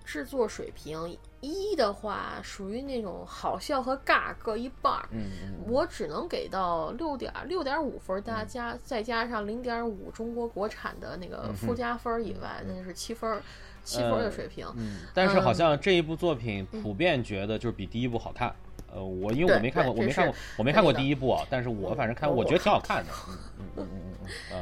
[0.10, 5.08] 制作水平一的话，属于那种好笑和尬各一半儿。
[5.12, 13.40] 嗯我只能给到六点六点五分，大家再加上零点五中国国产的那个附加分以外，那是七分，
[13.84, 14.66] 七分的水平。
[14.78, 18.52] 嗯，但是好像这一部作品普遍觉得就是比第一部好看。
[18.92, 23.12] 呃，我因为我没看过，我没看过，我没看过第一部啊，但是我反正看，我觉得挺好看的。
[23.28, 23.99] 嗯嗯嗯嗯嗯。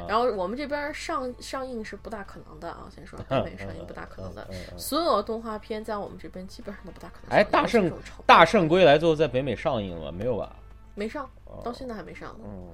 [0.07, 4.47] 然后我们这边上上映是不大可能的啊，先说北美上映不大可能的。
[4.77, 7.37] 所有动画片在我们这边基本上都不大可能。
[7.37, 7.91] 哎，大圣
[8.25, 10.55] 大圣归来最后在北美上映了没有吧？
[10.95, 11.29] 没上，
[11.63, 12.45] 到现在还没上呢。
[12.45, 12.69] 嗯，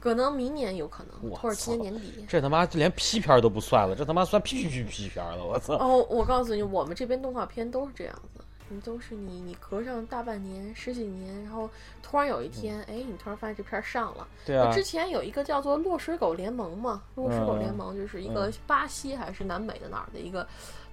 [0.00, 2.24] 可能明年有可能，或者今年年底。
[2.28, 5.74] 这他妈连批片都不算了，这他妈算批批批片了，我操！
[5.74, 8.39] 哦，我告诉你，我们这边动画片都是这样子。
[8.70, 11.68] 你都是你，你隔上大半年、十几年，然后
[12.02, 14.26] 突然有一天，哎，你突然发现这片上了。
[14.46, 14.72] 对啊。
[14.72, 20.46] 之前有一个叫做《落水狗联盟》嘛，《落水狗联盟》就是一个巴西还是南美的哪儿的一个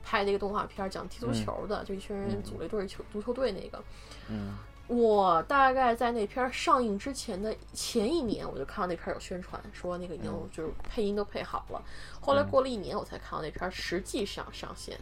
[0.03, 3.83] 拍的一个动画片，讲踢足球的，就一群人组了一队球足球队那个。
[4.29, 4.55] 嗯。
[4.87, 11.83] 我大概在那片上映之前的前一年，我就看到那片有宣传，说那个已经就是配音都配好了。
[12.21, 14.97] 后来过了一年，我才看到那片实际上上线。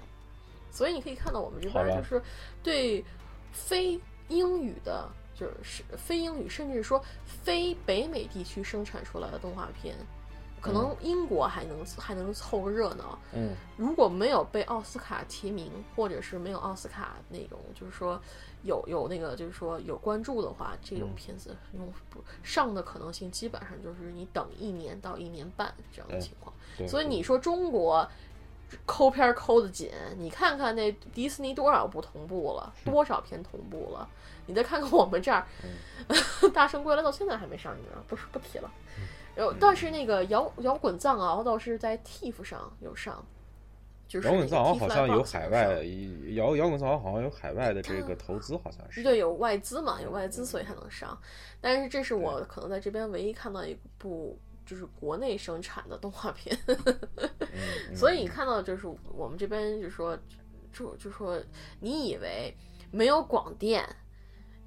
[0.76, 2.22] 所以你可以看到，我们这边就是
[2.62, 3.02] 对
[3.54, 9.96] 非英语的，就是非英语，甚至说非北美地区生产出来的动画片，
[10.60, 13.18] 可能英国还能还能凑个热闹。
[13.32, 18.22] 嗯，如果没有被奥斯卡提名，或者是没有奥斯卡那种，就是说
[18.64, 26.54] 有有那个，就是说有关注的话，这种片子用不上的可能性，基本上就是你等一年到一年半这样的情况。
[26.86, 28.06] 所以你说中国。
[28.86, 34.08] 抠片儿抠的紧，你看看那迪士尼多少部同步了，多少片同步了，
[34.46, 35.46] 你再看看我们这儿，
[36.54, 38.72] 大圣归来到现在还没上映呢，不是不提了。
[39.36, 43.22] 然后，但是那个摇摇滚藏獒倒是在 TIFF 上有上，
[44.08, 51.18] 就是摇滚藏獒好像有海外上摇摇滚藏獒好像有海外的这个投资，好像是对有外资嘛，有外资所以才能上。
[51.60, 56.58] 但是这是我可能在这边唯一看到一部就是国内生产的动画片，
[57.96, 60.18] 所以你看到就是我们这边就说
[60.74, 61.42] 就就说
[61.80, 62.56] 你以为
[62.92, 63.88] 没有广电。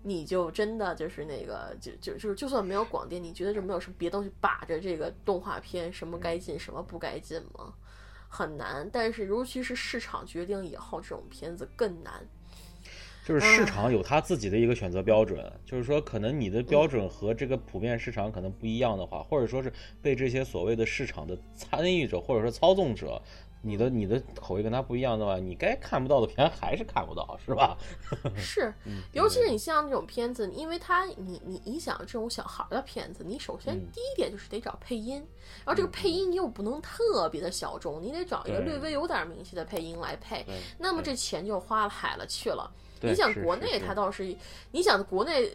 [0.05, 7.75] 你就真的就是那个，就就就是，就算没有广电，你觉得就没有什么别的东西把着这个动画片，什么该进，什么不该进吗？
[8.29, 8.89] 很难。
[8.91, 12.25] 但是，尤其是市场决定以后，这种片子更难。
[13.29, 23.21] 就是市场有它自己的一个选择标准，就是说，可能你的标准和这个普遍市场可能不一样的话，或者说是被这些所谓的市场的参与者或者说操纵者。
[23.61, 27.77] 你的你的口味跟他不一样的话，你该看不到的片还是看不到，是吧？
[28.35, 28.73] 是，
[29.12, 35.17] 尤其是你像这种片子，因为它你你你想这种小孩的片子，你首先第一点就是得找配音，
[35.67, 40.47] 然后这个配音你又不能特别的小众，你得找一个略微有点名气的配音来配，
[40.79, 42.73] 那么这钱就花了海了去了。
[43.01, 44.35] 你想国内，他倒是，
[44.73, 45.51] 你想国内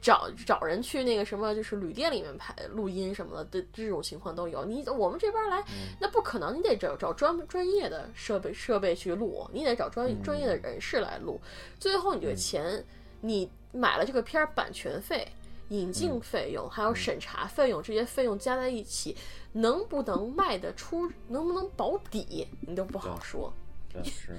[0.00, 4.64] 找找人去那个什么，就是旅店里面拍录音什么的这这种情况都有。
[4.64, 5.62] 你我们这边来，
[6.00, 11.40] 那不可能，你得找找专专业的设备设备去录，你得找专专业的人士来录。
[11.78, 12.84] 最后你这个钱，
[13.20, 15.26] 你买了这个片儿版权费、
[15.68, 19.16] 引进费用，还有审查费用，这些费用加在一起，
[19.52, 23.52] 能不能卖得出，能不能保底，你都不好说。
[24.04, 24.36] 是。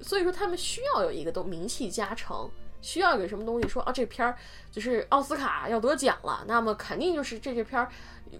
[0.00, 4.36] 所以说，他们需要有一个都名气加成，需要有什么东西说啊，这片儿
[4.70, 7.88] 就是奥斯卡要得奖了，那么肯定就是这这片儿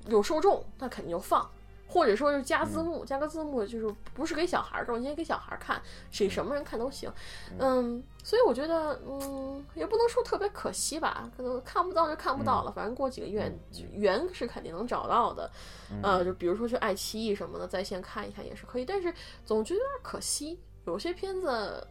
[0.08, 1.50] 有受众，那肯定就放，
[1.86, 7.10] 或者说是加字幕，加个字幕就是不是给小孩儿看，今天给小孩儿看，谁什么人看都行，
[7.58, 13.50] 嗯，所以我觉得，嗯，也不能说特别可惜吧，可能看不到就看不到了，反正过几个月
[13.92, 15.50] 源是肯定能找到的，
[16.02, 20.58] 呃，就比如说去爱奇艺什么的在线看一看也是可以，但是总觉得有点可惜。
[20.84, 21.86] 有些片子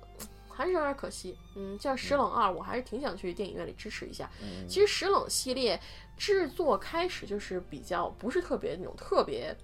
[0.49, 4.30] 还是有点可惜，嗯，像《石冷二》，我还是挺想去电影院里支持一下。
[4.67, 5.80] 其实《石冷》系列
[6.17, 9.56] 制作开始就是比较不是特别那种特别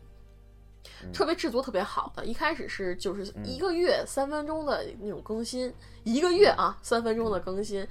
[1.13, 5.71] 特别制作特别好的，一开始是就是一个月三分钟的那种更新，
[6.03, 7.85] 一个月啊三分钟的更新，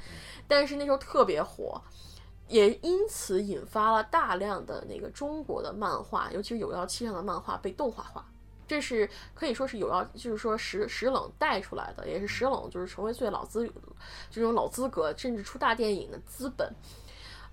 [0.49, 1.81] 但是那时候特别火，
[2.49, 8.27] 也因此引发了大量的那个中国的漫画，尤其是有妖七上的漫画被动画化。
[8.67, 13.71] 这是可以说是有要，就是说石石冷带出来的，也是石冷就是成为最老资
[14.31, 16.73] 这种老资格，甚至出大电影的资本。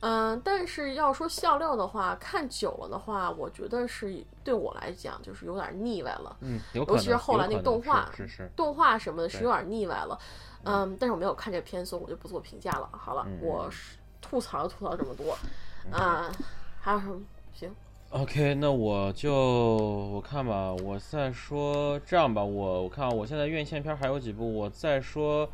[0.05, 6.35] 嗯，但是要说笑料的话，看久了的话，我觉得是对我来讲就是有点腻歪了。
[6.41, 10.19] 嗯，尤其是后来那动画，是是动画什么的，是有点腻歪了。
[10.65, 12.89] 嗯，但是我没有看这片，所以我就不做评价了。
[12.91, 13.69] 好了，我
[14.21, 15.37] 吐槽吐槽这么多，
[15.89, 16.29] 啊，
[16.81, 17.21] 还有什么？
[17.53, 17.73] 行。
[18.13, 25.49] OK，那我就我看吧，我再说这样吧，我我看我现在院线片还有几部，我再说，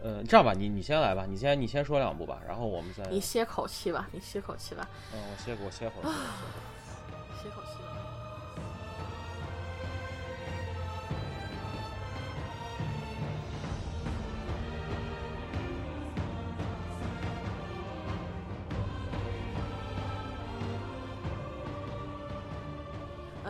[0.00, 4.88] 呃，这样吧，你你先来吧，你先你先说两部吧，然后我们再你歇口气吧，你歇口气吧。
[5.12, 6.14] 嗯，我歇我歇会儿。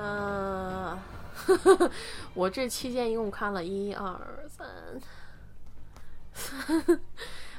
[0.02, 0.98] 嗯，
[2.32, 4.66] 我这期间一共看了一二三，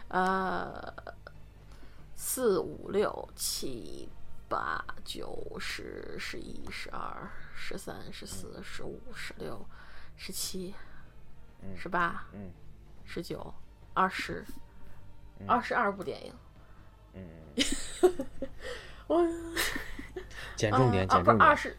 [0.07, 0.93] 呃，
[2.15, 4.09] 四五六七
[4.49, 9.63] 八九十十一十二十三十四十五十六
[10.17, 10.73] 十七
[11.77, 12.25] 十八
[13.05, 13.53] 十九
[13.93, 14.43] 二十
[15.47, 16.33] 二十二部电影。
[17.13, 17.23] 嗯，
[19.05, 19.27] 我
[20.55, 21.47] 减重点，减重点。
[21.47, 21.77] 二十。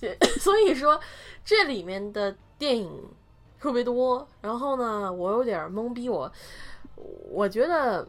[0.40, 1.00] 所以说，
[1.44, 2.90] 这里面的电影
[3.60, 6.08] 特别多，然后呢，我有点懵逼。
[6.08, 6.30] 我
[7.30, 8.06] 我觉得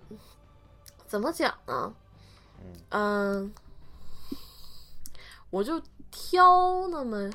[1.06, 1.94] 怎么讲呢？
[2.90, 3.54] 嗯，
[5.50, 7.30] 我就挑那么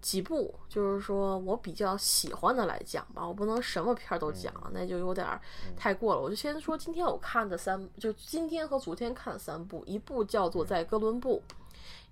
[0.00, 3.26] 几部，就是说我比较喜欢的来讲吧。
[3.26, 5.26] 我不能什么片儿都讲，那就有点
[5.76, 6.20] 太过了。
[6.20, 11.42] 我就先说今天我看的三，就今天和昨天看的三部，一部叫做《在哥伦布》。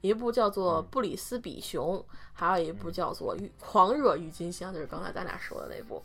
[0.03, 1.96] 一部叫做《布里斯比熊》，
[2.34, 6.03] 还有一部叫做《郁狂热郁金香》，就是刚才咱俩说的那部。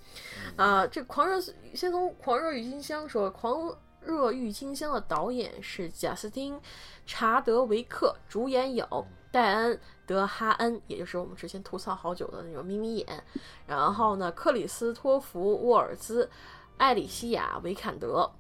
[0.56, 1.41] 啊，这狂热
[1.74, 6.56] 先从狂热郁金香说，狂热郁金香》的导演是贾斯汀·
[7.06, 9.76] 查德维克，主演有戴恩·
[10.06, 13.24] 德哈恩，也就是我们之前吐槽好久的那种眯眯眼，
[13.66, 16.30] 然后呢，克里斯托弗·沃尔兹、
[16.78, 18.32] 艾里西亚·维坎德，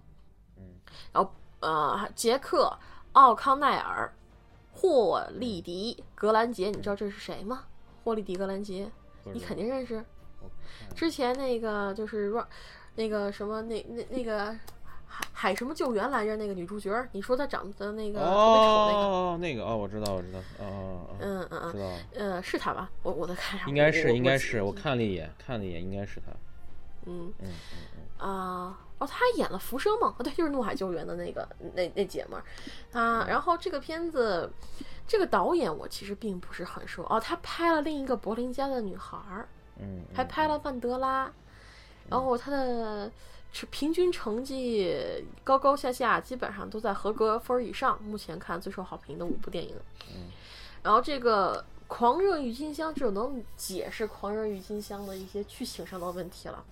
[0.55, 0.63] 嗯，
[1.11, 2.65] 然后呃，杰克·
[3.13, 4.13] 奥康奈尔、
[4.77, 7.65] 霍利迪·格兰杰，你知道这是谁吗？
[8.03, 8.87] 霍利迪·格兰杰，
[9.33, 10.03] 你肯定认识。
[10.95, 12.47] 之前那个就是说，
[12.95, 14.55] 那个什么那那那个
[15.07, 16.35] 海海什么救援来着？
[16.37, 22.89] 那个女主角儿，你说她长得那个特别丑那个，哦，那个哦，我知道，我知道，哦嗯嗯嗯，知道，呃，是她吧？
[23.01, 26.31] 我我在看一下，应该是，应该是，我我看了一眼，看了一眼，应该是他，
[27.05, 27.49] 嗯嗯
[28.17, 32.43] 啊、哦，他还演了浮生梦，哦， 对，就是怒海救援的那个那那姐们儿
[32.99, 33.25] 啊。
[33.27, 34.51] 然后这个片子，
[35.07, 39.47] 这个导演我其实并不是很熟哦，他拍了另一个柏林家的女孩儿。
[39.79, 41.31] 嗯，还拍了曼德拉，
[42.09, 43.11] 然后他的
[43.51, 48.01] 是平均成绩高高下下，基本上都在合格分儿以上。
[48.01, 49.75] 目前看最受好评的五部电影，
[50.09, 50.31] 嗯
[50.81, 56.63] 然后这个《狂热郁金香》就能解释《狂热郁金香》的一些剧情上的问题了。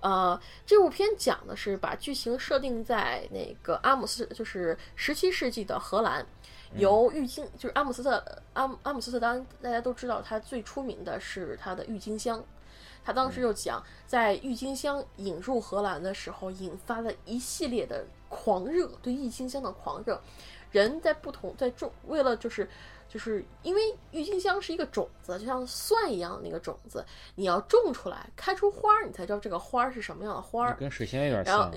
[0.00, 6.26] 呃，这部片讲的是把剧情设定在那个阿姆斯，就是十七世纪的荷兰，
[6.74, 12.44] 由郁金就是阿姆斯特阿姆阿姆斯特丹，大家都知道它最出名的是它的郁金香。
[13.04, 20.20] 他当时就讲，在郁金香引入荷兰的时候，引发了一系列的狂热，对郁金香的狂热。
[20.72, 22.68] 人在不同在种，为了就是
[23.08, 27.04] 就是因为郁金香是一个种子，就像蒜一样的那个种子，
[27.36, 30.76] 你要种出来，开出花儿，你才知道这个花儿是什么样的花儿。
[30.76, 31.70] 跟水仙有点然后像，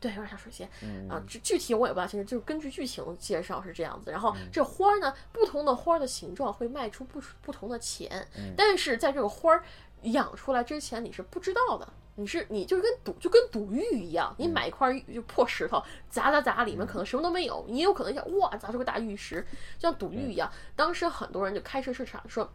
[0.00, 0.68] 对，有点像水仙。
[0.82, 4.10] 嗯啊，具具体我也不大清楚，就是根据剧情介绍是这样子。
[4.10, 9.62] 然后嗯这花儿呢，不同的花儿的形状会卖出不不同的钱，嗯但是在这个花儿
[10.02, 11.92] 养出来之前，你是不知道的。
[12.14, 14.44] 你是你就是跟赌就跟赌玉一样，嗯。
[14.44, 19.40] 你买一块玉就破石头砸砸砸，里面可能什么都没有，你也有可能想哇砸出个大玉石，
[19.78, 20.50] 就像赌玉一样。
[20.76, 22.50] 当时很多人就开设市场说，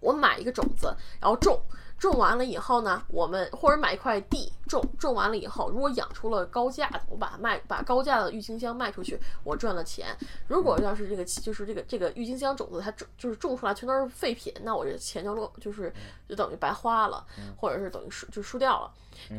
[0.00, 1.60] 我买一个种子，然后种，
[2.00, 10.16] 种完了以后呢，我们或者买一块地种，种完了以后，如果养出了高价的，我把它卖，把高价的郁金香卖出去，我赚了钱。
[10.48, 15.92] 如果要是这个就是这个这个郁金香种子它种就是种出来全都是废品，那我这钱就落就是
[16.26, 18.90] 就等于白花了，或者是等于输就输掉了。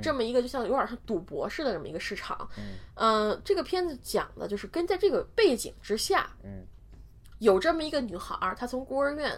[0.04, 2.48] 这么一个就像有点像赌博似的这么一个市场。
[2.94, 6.64] 嗯、这个片子讲的就是跟在这个背景之下，嗯
[7.40, 9.32] 有这么一个女孩儿，她从孤儿院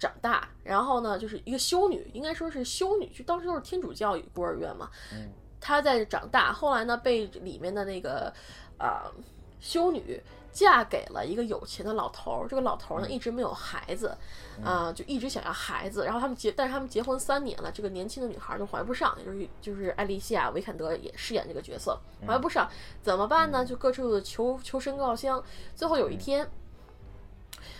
[0.00, 4.90] 长大，然后呢，就是一个修女，应该说是修女，就当时都是天主教孤儿院嘛。
[5.12, 5.30] 嗯
[5.62, 8.32] 她在长大，后来呢，被里面的那个
[8.78, 9.12] 呃
[9.60, 10.18] 修女
[10.50, 12.48] 嫁给了一个有钱的老头儿。
[12.48, 14.16] 这个老头儿呢，一直没有孩子，
[14.64, 16.06] 啊、就一直想要孩子。
[16.06, 22.66] 然后他们结，但是他们结婚三年了，这个年轻的女孩儿就怀不上，也就是就是艾丽西亚·维坎德也饰演这个角色，怀不上，
[23.02, 23.62] 怎么办呢？
[23.62, 25.44] 就各处的求求神告香。
[25.76, 26.50] 最后有一天。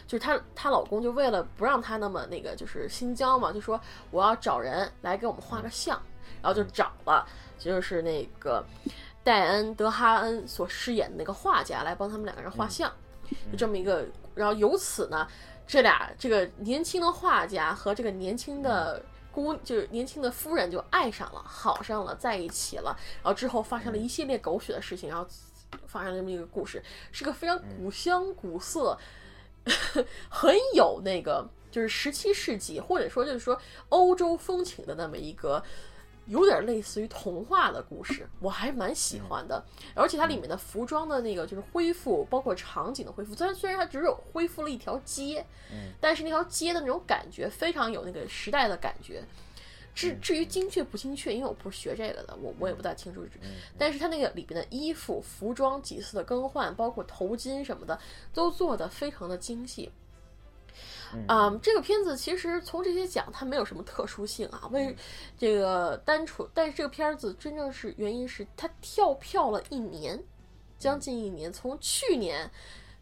[0.07, 3.81] 就是她，她老公就为了不让她那么那个，就是心焦嘛，就说
[4.11, 6.01] 我要找人来给我们画个像，
[6.43, 7.27] 然后就找了，
[7.59, 8.65] 就是那个
[9.23, 12.93] 戴恩·德哈恩所饰演的那个画家来帮他们两个人画像，
[13.51, 15.27] 就这么一个，然后由此呢，
[15.67, 19.03] 这俩这个年轻的画家和这个年轻的。
[19.33, 22.87] 姑就是年轻的夫人就爱上了，好上了，在一起了，
[23.23, 25.25] 然后之后发生了一系列狗血的事情，然后
[25.87, 26.83] 发生了这么一个故事，
[27.13, 28.99] 是个非常古香古色，
[30.29, 33.61] 很有那个就是十七世纪或者说就是说
[33.91, 35.63] 欧洲风情的那么一个。
[36.27, 39.65] 有点类似于童话的故事，我还蛮喜欢的。
[39.97, 45.45] 而且它里面的服装的那个就是恢复，包括场景的恢复，虽然虽然它只有恢复了一条街，
[45.99, 49.25] 但是那条街的那种感觉非常有那个时代的感觉。
[49.95, 53.23] 至至于精确不精确，因为我不是学这个的，我我也不大清楚。
[53.77, 57.99] 但是它那个里边的衣服、服装几次的更换，包括头巾什么的，
[58.33, 59.91] 都做得非常的精细。
[61.29, 64.69] 嗯，这个片子其实从这些讲，它没有什么特殊性啊。
[64.71, 64.95] 为
[65.37, 70.23] 这个单纯，但是这个片子真正是原因是它跳票了一年，
[70.79, 72.49] 将近一年，从去年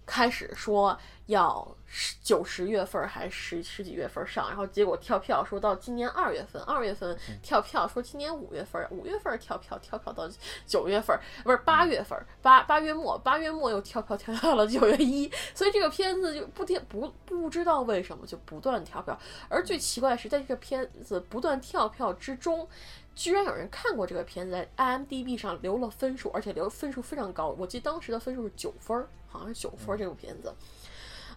[0.07, 0.99] 开始说
[1.29, 10.27] 要十九十月份儿还是十十几月份儿上，然后结果跳票说到今年二月份，二月份跳票说今年五月份儿，五月份儿跳票跳票到
[10.67, 19.19] 九月份儿，不是八月份儿，八八月末，八月末又跳票跳到了九月一，所以这个片子就不停不不知道为什么就不断跳票，
[19.51, 22.67] 而最奇怪的是在这个片子不断跳票之中。
[23.15, 27.49] 居然有人看过这个片子，在 IMDB 上留了分数，而且留分数非常高。
[27.59, 29.99] 我记得当时的分数是九分儿，好像是九分儿。
[29.99, 30.55] 这部片子，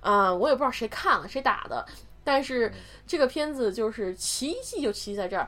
[0.02, 1.86] 啊、我也不知道谁看了谁打的，
[2.24, 2.74] 但是
[3.08, 5.47] 这个片子就是奇迹就奇迹在这儿，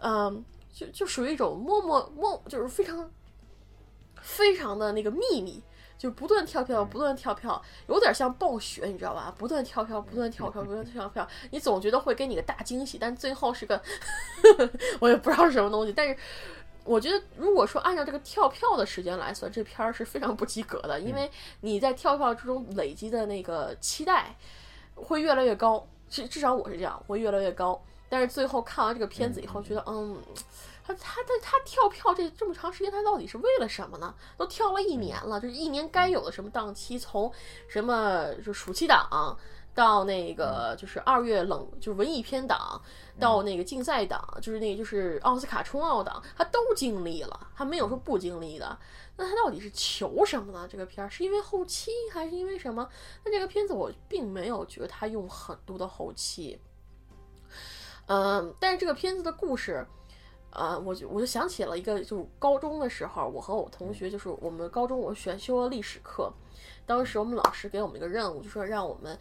[0.00, 3.10] 嗯、就就属于一种默默默，就是非常
[4.20, 5.62] 非常的那个秘密，
[5.98, 9.34] 就不断跳票，不断跳票，有点像暴雪，你知道吧？
[9.36, 13.82] 不断跳票，不断跳票，不断跳票，你总觉得会给你个大惊喜，但最后是个
[15.00, 15.92] 我也不知道是什么东西。
[15.92, 16.16] 但是
[16.84, 24.36] 我觉得，如果说按照这个跳票的时间来算，这片儿是非常不及格的，因为你在跳票之中累积的那个期待
[24.94, 27.80] 会越来越高，至至少我是这样，会越来越高。
[28.08, 30.16] 但是最后看完这个片子以后，觉得嗯。
[30.82, 34.12] 他他他他跳票这这么长时间，他到底是为了什么呢？
[34.36, 37.30] 都跳了一年了，就是一年该有的什么档期，从
[37.68, 39.38] 什么就暑期档
[39.74, 42.80] 到那个就是二月冷就是文艺片档，
[43.18, 48.78] 到那个竞赛档，就是那个就是奥斯卡冲奥档，他都经历了，他没有说不经历的。
[49.16, 50.66] 那他到底是求什么呢？
[50.70, 52.88] 这个片儿是因为后期还是因为什么？
[53.24, 56.58] 那这个片子我并没有觉得他用很多的后期，
[58.06, 59.86] 嗯，但是这个片子的故事。
[60.52, 66.28] 呃，我就我就想起了一个，就是高中的时候，我和我同学，就是我们高中我选修了历史课，
[66.84, 69.16] 当时我们老师给我们一个任务，就说让我们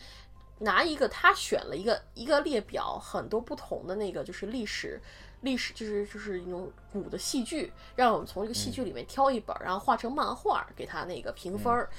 [0.59, 5.01] 拿一个他选了一个一个列表，很多不同的那个就是历史
[5.41, 11.89] 历史就是就是那种古的戏剧，让我们从这个戏剧里面挑一本，然后画成漫画给他那个评分儿。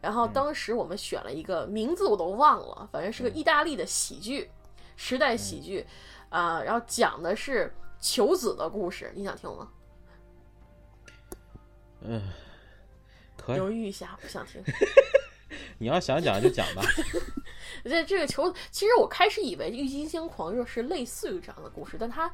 [0.00, 4.50] 然后当时我们选了一个名字我都忘了，反正是个意大利的喜剧，
[4.96, 5.86] 时代喜剧，
[6.28, 7.74] 啊，然后讲的是。
[8.02, 9.68] 求子的故事，你想听吗？
[12.00, 12.32] 嗯，
[13.36, 13.58] 可以。
[13.58, 14.64] 犹豫一下，不想听。
[15.76, 16.82] 你要想讲就讲吧。
[17.84, 22.30] 这这个球，其实我开始以为《郁金香狂热》是类似于这样的故事，但它。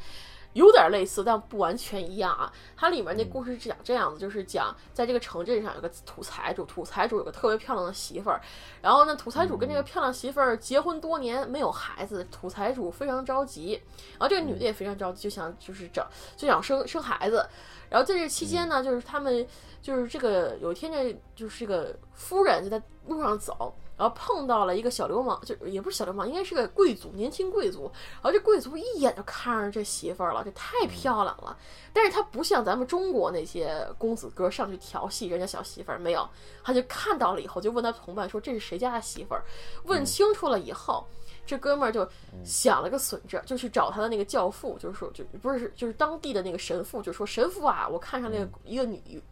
[0.53, 2.51] 有点类似，但不完全一样啊。
[2.75, 8.41] 它里面那故事是讲这样子，就是讲在这个城镇上有个土财主，土财主有个特别漂亮的媳妇儿，
[8.81, 13.79] 然后呢，土财主跟这个漂亮媳妇儿结婚多年没有孩子，土财主非常着急，
[14.13, 17.47] 然后这个女的也非常着急，就想就是找就想生生孩子，
[17.91, 19.47] 然后在这期间呢，就是他们
[19.83, 23.77] 就是这个有一天这就是这个夫人就在路上走。
[23.97, 27.91] 然后碰到了一个小流氓，就也不是小流氓，应该是个贵族，年轻贵族。
[28.15, 31.57] 然后这贵族一眼就看上这媳妇儿了，这太漂亮了。
[31.95, 36.29] 但是他不像咱们中国那些公子哥上去调戏人家小媳妇儿，没有，
[36.63, 39.43] 他就看到了以后就问他同伴说这是谁家的媳妇儿。
[39.85, 41.07] 问清楚了以后，
[41.47, 42.07] 这哥们儿就
[42.45, 49.23] 想了个损招，就去找他的那个教父，就是说就不是就是当地的那个神父，就说神父啊，我看上那个一个女，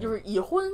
[0.00, 0.72] 就是已婚，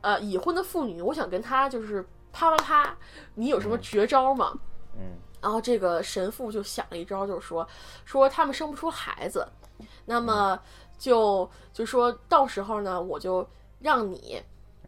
[0.00, 2.02] 呃已婚的妇女，我想跟她就是。
[2.32, 2.96] 啪啪啪！
[3.34, 4.52] 你有什么绝招吗？
[4.96, 7.66] 嗯，然后这个神父就想了一招，就是说，
[8.04, 9.46] 说他们生不出孩子，
[10.06, 10.58] 那么
[10.98, 13.48] 就就说到时候呢，我就
[13.80, 14.42] 让你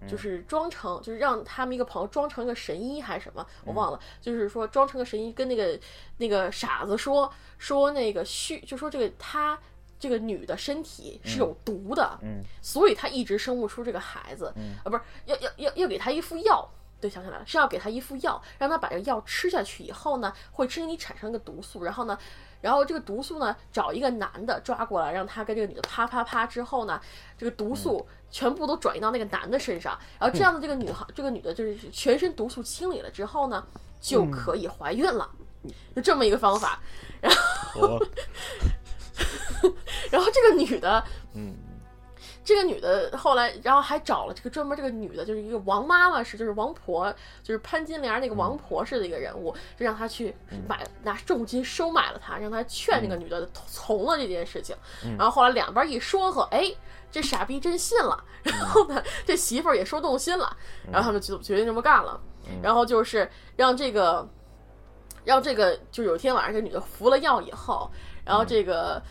[0.07, 5.78] 就是装成，就是让他们一个朋友装成一个神医还是什么，我忘了，就是说装成个神医，跟那个
[6.18, 9.59] 那个傻子说说那个虚，就说这个他
[9.99, 14.76] 这个女的身体是有毒的，嗯，所以他一直生不出这个孩子，嗯。
[14.84, 16.68] 啊，不是要要要要给他一副药。
[17.05, 22.18] 对，想起来了，是要给他一副药，让他把这个药吃下去以后呢，会身体产生一个毒素，然后呢，
[22.62, 26.98] 然后这个毒素呢，找一个男的抓过来，让他跟这个女的啪啪啪之后呢，
[27.36, 33.62] 这个毒素全部都转移到那个男的身上，然后这样的这个女孩，这个女的就是全身毒素清理了之后呢，
[34.00, 35.30] 就可以怀孕了，
[35.94, 36.80] 就这么一个方法，
[37.20, 37.30] 然
[37.74, 38.00] 后，
[40.11, 41.55] 然后这个女的，嗯。
[42.45, 47.11] 这个女的后来，然后还找了这个专门这个女的，就是一个王妈妈是，就是王婆，
[47.42, 50.36] 就是潘金莲那个王婆似的一个人物，就让她去
[50.68, 54.76] 买拿重金收买了她，让她劝这个女的从了这件事情。
[55.16, 56.70] 然后后来两边一说和，哎，
[57.11, 58.22] 这傻逼真信了。
[58.42, 60.55] 然后呢，这媳妇儿也说动心了，
[60.92, 62.20] 然后他们就决定这么干了。
[62.62, 63.26] 然后就是
[63.57, 64.28] 让这个，
[65.24, 67.90] 让这个，就有一天晚上，这女的服了药以后，
[68.22, 69.03] 然后这个。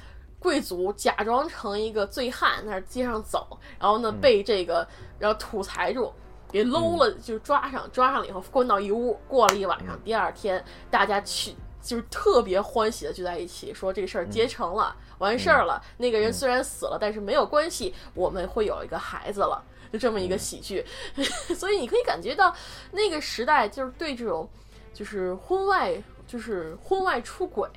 [0.43, 4.85] 贵族假装成一个醉汉在街上走，然后呢被这个
[5.17, 6.11] 然后土财主
[6.51, 9.97] 给搂了，就抓上，抓上了以后关到一屋，过了一晚上。
[10.03, 15.81] 第二天大家去就是特别欢喜的聚在一起，说这事儿结成了，完事儿了。
[15.95, 19.63] 那个人虽然死了，但是没有关系，我们会有一个孩子了，
[19.93, 20.85] 就这么一个喜剧。
[21.55, 22.53] 所以你可以感觉到
[22.91, 24.47] 那个时代就是对这种
[24.93, 25.95] 就是婚外
[26.27, 27.69] 就是婚外出轨。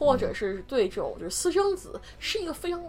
[0.00, 2.82] 或者是对这种就是私生子是一个非常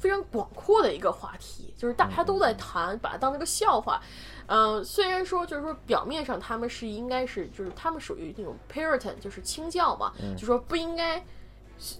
[0.00, 4.02] 非常广阔的一个话题，就是大家都在谈，把它当成个笑话。
[4.46, 11.24] 嗯，虽然说就是说表面上他们是应该是就是他们属于那种 Puritan，就是清教嘛，就说不应该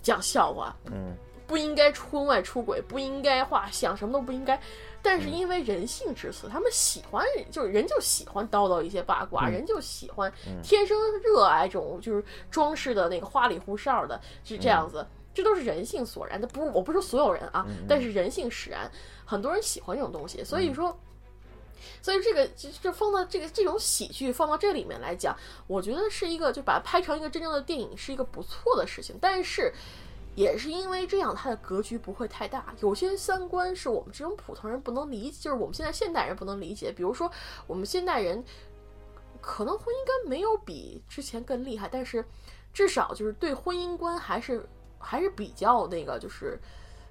[0.02, 1.16] 讲笑话，嗯，
[1.46, 4.60] 不应该婚外出轨，不应该画想，什么都不应该。
[5.02, 10.32] 但是因为人性之此，他们喜欢就是人就喜欢叨叨一些八卦，人就喜欢
[10.62, 15.06] 天生热爱这种就是装饰的那个花里胡哨的，是这样子。
[15.34, 18.88] 这都是人性所然的，不是我不是说所有人啊，但是人性使然，
[19.24, 20.96] 很多人喜欢这种东西，所以说，
[22.00, 25.36] 所以这个这这放到这个这种喜剧放到这里面来讲，
[25.66, 29.74] 我觉得是一个就把它拍成一个真正的电影是一个不错的事情，但是
[30.34, 37.30] 也是因为这样，它的格局不会太大，有些三观是我们这种普通人不能理解，就是我们现在现代人不能理解，比如说
[37.66, 38.44] 我们现代人
[39.40, 42.24] 可能婚姻观没有比之前更厉害，但是
[42.72, 44.66] 至少就是对婚姻观还是。
[45.06, 46.58] 还是比较那个，就是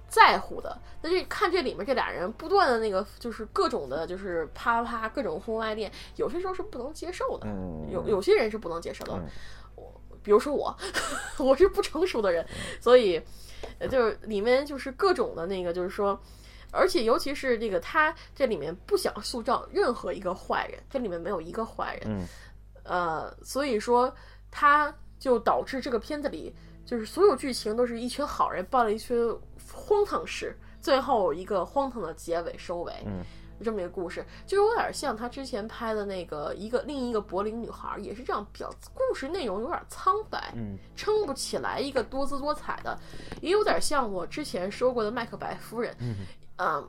[0.08, 0.76] 在乎的。
[1.00, 7.46] 那这看这里面这俩人不断的那个，就是各种的，就是啪啪啪各种婚外恋，有些时候是不能接受的。
[7.88, 9.12] 有有些人是不能接受的。
[9.12, 9.20] 我
[10.24, 10.76] 比如说我，
[11.38, 12.44] 我是不成熟的人，
[12.80, 13.22] 所以
[13.88, 16.20] 就是里面就是各种的那个，就是说，
[16.72, 22.26] 而且尤其是这个他这里面不想塑造任何一个坏人，这里面没有一个坏人。
[22.82, 24.12] 呃，所以说
[24.50, 26.52] 他就导致这个片子里。
[26.86, 29.16] 就是所有剧情都是一群好人办了一群
[29.72, 33.24] 荒唐事，最后一个荒唐的结尾收尾，嗯，
[33.64, 42.96] 这么一个故事，就是有点像他之前拍的那个一个另一个柏林女孩，也是这样，比较故事内容有点苍白，嗯，撑不起来一个多姿多彩的，
[43.40, 45.96] 也有点像我之前说过的麦克白夫人，
[46.58, 46.88] 嗯。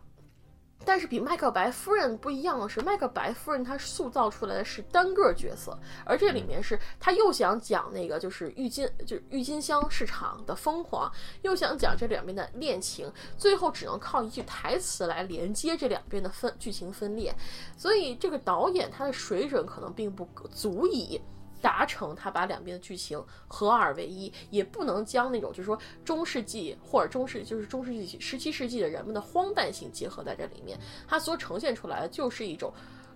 [0.83, 11.11] 但是比麦克白夫人不一样的是，麦克白夫人她塑造出来的是单个角色，而这里面是她又想讲那个就是郁金就是郁金香市场的疯狂，
[11.41, 17.35] 又想讲这两边的恋情，最后只能靠一句台词来连接这两边的分剧情分裂，
[17.75, 21.19] 所以这个导演他的水准可能并不足以。
[21.65, 32.71] 达成他把两边的剧情合二为一，也不能将那种就是说中世纪或者中世就是中世纪十七世纪的人们的荒诞性结合在这里面，它所呈现出来的就是一种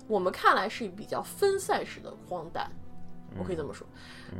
[0.08, 2.72] 我们看来是比较分散式的荒诞，
[3.38, 3.86] 我可以这么说，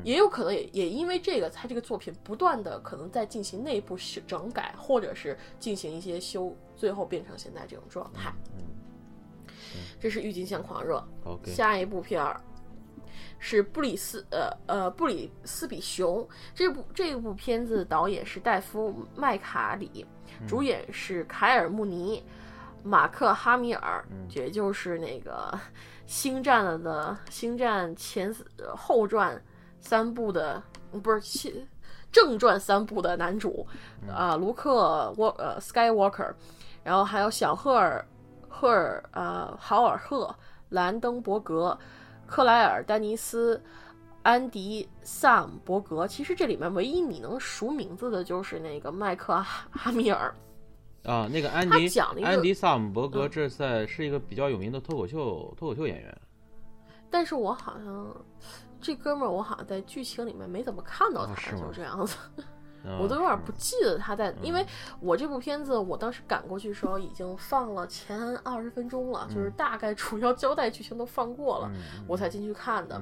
[0.04, 8.34] 也有可能也也因为这个，他这个作品不断的可能在进行内部修整改，或者是进行一些修，最后变成现在这种状态。
[10.00, 11.08] 这是郁金香狂热。
[11.46, 12.42] 下一部片儿。
[13.40, 20.06] 是布里斯呃呃布里斯比熊这部这部片子导演是戴夫麦卡里，
[20.46, 22.22] 主演是凯尔穆尼、
[22.84, 25.58] 马克哈米尔，也就是那个
[26.06, 28.36] 星战了的星战前
[28.76, 29.42] 后传
[29.80, 30.62] 三部的
[31.02, 31.66] 不是
[32.12, 33.66] 正传三部的男主
[34.14, 36.34] 啊卢克沃呃 Skywalker，
[36.84, 38.06] 然后还有小赫尔
[38.50, 40.36] 赫尔呃豪尔赫
[40.70, 41.80] 兰登伯格。
[42.30, 43.62] 克莱尔·丹尼斯、
[44.22, 50.34] 安迪·萨姆伯格，其实这里面唯一你能熟名字的就是那个麦克哈米尔
[51.04, 51.88] 啊，那个安迪
[52.24, 56.18] 安迪·萨姆伯格，这在是一个比较有名的脱口秀脱口秀演员。
[57.10, 58.16] 但是我好像
[58.80, 62.16] 这哥们儿，我好像在剧情里面没怎么看到他，就这样子。
[63.00, 64.66] 我都有点不记得他在，因为
[65.00, 71.72] 我这部片子我当时赶过去的时候已经放了前二十分钟了，就是大概主要交代剧情都放过了，
[72.08, 73.02] 我才进去看的。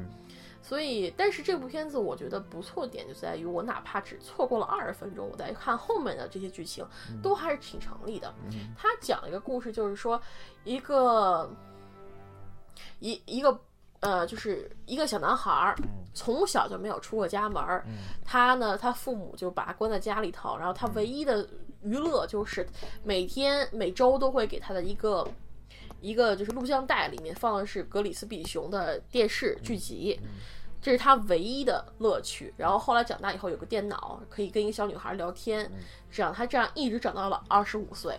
[0.62, 6.86] 所以，但是这部片子我觉得不错点就在于，我哪怕只错过了二十分钟，我再看后面的这些剧情，
[7.22, 8.34] 都还是挺成立的。
[8.76, 10.22] 他讲了一个故事，就是说
[10.64, 11.50] 一个
[13.00, 13.60] 一一个。
[14.00, 15.76] 呃，就是一个小男孩儿，
[16.14, 17.86] 从小就没有出过家门儿。
[18.24, 21.48] 他呢，他父母就把他关在家里头，然后他唯一的
[21.82, 22.68] 娱乐就是
[23.04, 25.28] 每天每周都会给他的一个
[26.00, 30.20] 一个就是录像带，里面放的是格里斯比熊的电视剧集，
[30.80, 32.54] 这是他唯一的乐趣。
[32.56, 35.72] 然后后来长大以后有个电脑，可以跟一个小女孩聊天，
[36.12, 38.16] 这样他这样一直长到了二十五岁。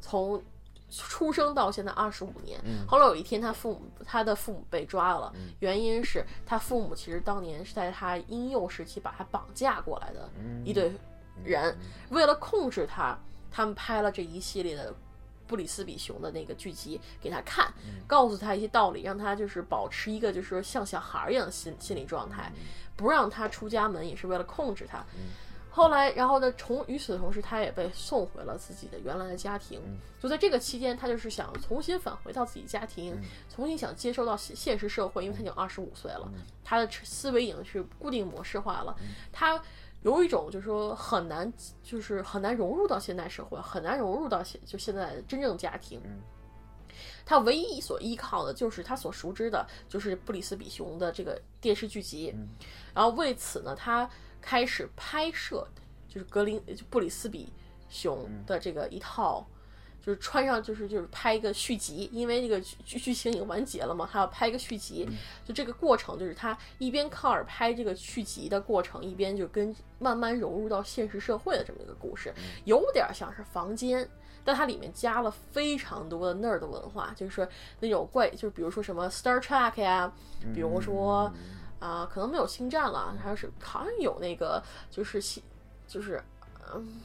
[0.00, 0.42] 从
[0.88, 10.30] 出生到现在二十五年，后来有一天，他父母他的父母被抓了，原因是他父母其实当年是在他婴幼时期把他绑架过来的
[10.64, 10.92] 一对
[11.44, 11.76] 人，
[12.10, 13.18] 为了控制他，
[13.50, 14.94] 他们拍了这一系列的
[15.46, 17.72] 布里斯比熊的那个剧集给他看，
[18.06, 22.52] 告诉他一些道理，让他就是保持一个就是说像小孩一样的心心理状态，
[22.96, 25.04] 不让他出家门，也是为了控制他。
[25.76, 26.50] 后来，然后呢？
[26.52, 29.78] 从与此同时，他也被送回了自己的原来的家庭。
[30.18, 33.14] 就在这个期间，他就是想重新返回到自己家庭，
[33.54, 36.32] 重新想接受到现现实社会，因为他已经二十五岁了，
[36.64, 38.96] 他的思维已经是固定模式化了。
[39.30, 39.62] 他
[40.00, 41.52] 有一种就是说很难，
[41.82, 46.00] 就是很难融入到现代社会，很难融入到现就现在真正家庭。
[47.26, 52.34] 他唯一所依靠的就是他所熟知的，就是布里斯比熊的这个电视剧集。
[52.94, 54.08] 然后为此呢，他。
[54.46, 55.66] 开始拍摄，
[56.08, 57.52] 就是格林布里斯比
[57.88, 59.44] 熊的这个一套，
[60.00, 65.04] 就是穿上就是就是拍一个续集，因为那个剧剧情已经完结了嘛，他要拍一个续集。
[65.44, 72.32] 就这个过程，就是他一边靠着拍这个续集的过程，一边就跟慢慢融入到现实社会的这么一个故事，
[72.64, 74.08] 有点像是房间。
[74.44, 77.48] 但它里面加了非常多的 nerd 文化，就是说
[77.80, 80.12] 那种怪，就是比如说什么 Star Trek 呀，
[80.54, 81.32] 比如说
[81.78, 85.42] 啊，可能没有星战了，还是好像有那个，就是星，
[85.86, 86.22] 就是
[86.74, 87.00] 嗯，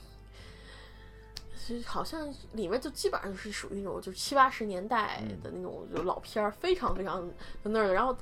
[1.86, 7.22] 好像里面就基本上是属于那种就是七八十年代的那种就老片儿，非常非常
[7.64, 8.16] 的 nerd，然后。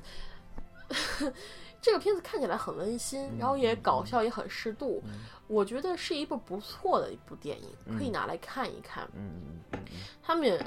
[1.82, 5.02] 这个片子看起来很温馨，然后也搞笑，也很适度。
[5.46, 9.08] 我觉得是一部不错的一部电影，可以拿来看一看。
[9.14, 9.32] 嗯
[9.72, 9.78] 嗯
[10.22, 10.62] 他们，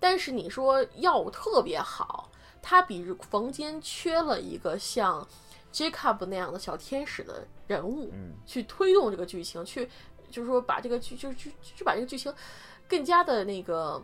[0.00, 2.28] 但是你说要特别好，
[2.70, 5.26] 它比房间缺了一个像
[5.72, 9.88] Jacob 那样的小天使的人物，嗯去推动这个剧情，去
[10.30, 12.30] 就是说把这个剧就就就把这个剧情
[12.86, 14.02] 更加的那个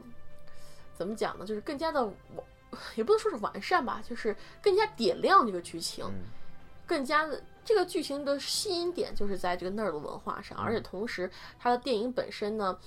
[0.95, 1.45] 怎么讲呢？
[1.45, 2.11] 就是更加的
[2.97, 6.07] 也不能说是完善吧，就是更加点亮这个剧情。
[6.87, 12.79] 更加的这个剧情的吸引点就是在这个那儿的文化上，而且同时它的电影本身呢，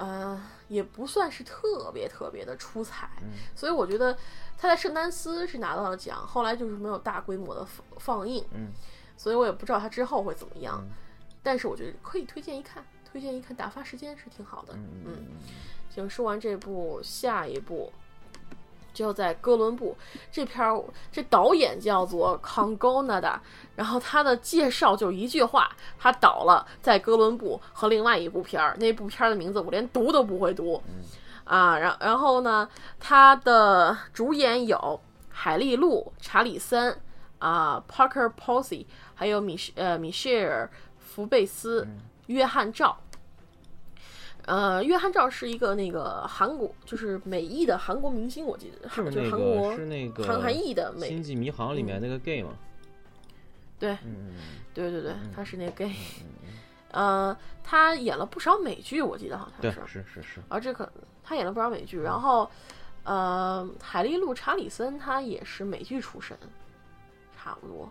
[0.00, 3.06] 呃，也不算是特别特别的出彩，
[3.54, 4.16] 所以我觉得
[4.56, 8.72] 他在圣丹斯是拿到了奖，后来就是没有大规模的放放映，嗯，
[9.14, 10.82] 所以我也不知道他之后会怎么样，
[11.42, 14.72] 但是我觉得可以推荐一看，推荐一看，打发时间是挺好的，
[15.04, 15.26] 嗯，
[15.94, 17.92] 行，说完这部，下一部。
[18.92, 19.96] 就在哥伦布
[20.30, 23.40] 这片儿，这导演叫做康 n 纳达，
[23.76, 30.82] 然后他的介绍就一句话，他导了在哥伦布和另外一部片儿，那部片儿的名字我连读都不会读，
[31.44, 32.68] 啊，然然后呢，
[32.98, 36.98] 他的主演有海利路、查理森、
[37.38, 41.86] 啊，Parker Posey，还有米呃米歇尔福贝斯、
[42.26, 42.96] 约翰赵。
[44.46, 51.08] 呃，约翰赵是一个那个韩国，就是美裔的韩国明星，我记得是就韩国是那个韩韩裔的美。
[51.08, 52.50] 星际迷航里面那个 gay 吗？
[53.78, 54.34] 对，嗯
[54.74, 55.94] 对对对，他是那个 gay。
[56.92, 60.42] 呃，他演了不少美剧，我记得好像是是是是。
[60.48, 60.90] 而这可
[61.22, 62.50] 他演了不少美剧，然后
[63.04, 66.36] 呃，海利路查理森他也是美剧出身，
[67.36, 67.90] 差不多。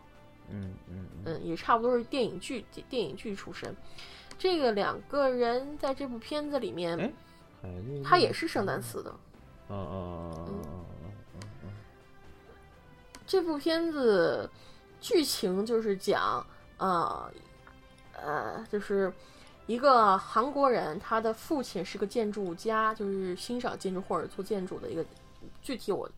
[0.51, 3.73] 嗯嗯嗯，也差不多是电影剧电影剧出身。
[4.39, 7.13] 这个两个人在这部片子里面，
[8.03, 9.13] 他也是圣丹斯的。
[13.27, 14.49] 这部片子
[15.01, 16.43] 剧情就是讲，
[16.77, 17.31] 呃
[18.13, 19.13] 呃，就是
[19.67, 25.05] 一个韩国人，他的父亲是个建筑家，就是欣赏建筑或者做建筑的一个。
[25.61, 26.09] 具体我。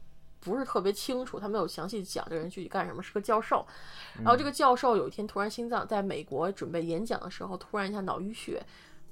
[0.42, 3.66] 不是特别清楚，他没有详细讲这个人具体干什么，是个教授。
[4.18, 8.62] 然后这个教授有一天突然心脏在美国准备演讲的时候，突然一下脑淤血，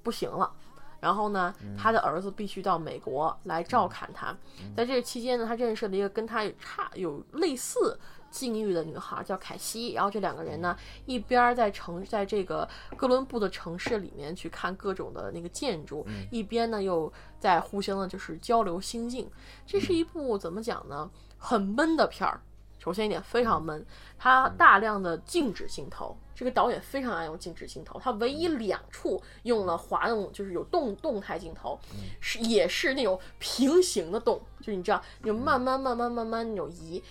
[0.03, 0.51] 不行了。
[0.99, 4.35] 然后呢，他的儿子必须到美国来照看他。
[4.75, 7.97] 在这个期间呢，他认识了一个跟他差有类似
[8.29, 9.93] 境遇的女孩，叫凯西。
[9.93, 10.75] 然后这两个人呢，
[11.05, 19.29] 一边在城在这个哥伦布的城市里面去看各种的那个建筑，一边呢又在互相的就是交流心境。
[19.65, 21.09] 这是一部怎么讲呢？
[21.37, 22.41] 很闷的片儿。
[22.77, 23.85] 首先一点非常闷，
[24.17, 26.17] 它大量的静止镜头。
[26.33, 31.77] 这个导演非常爱用静止镜头，他唯一两处用了滑动，就是有动动态镜头，
[32.21, 37.03] 是也是那种平行的动，就你知道，你慢慢慢慢慢慢那种移。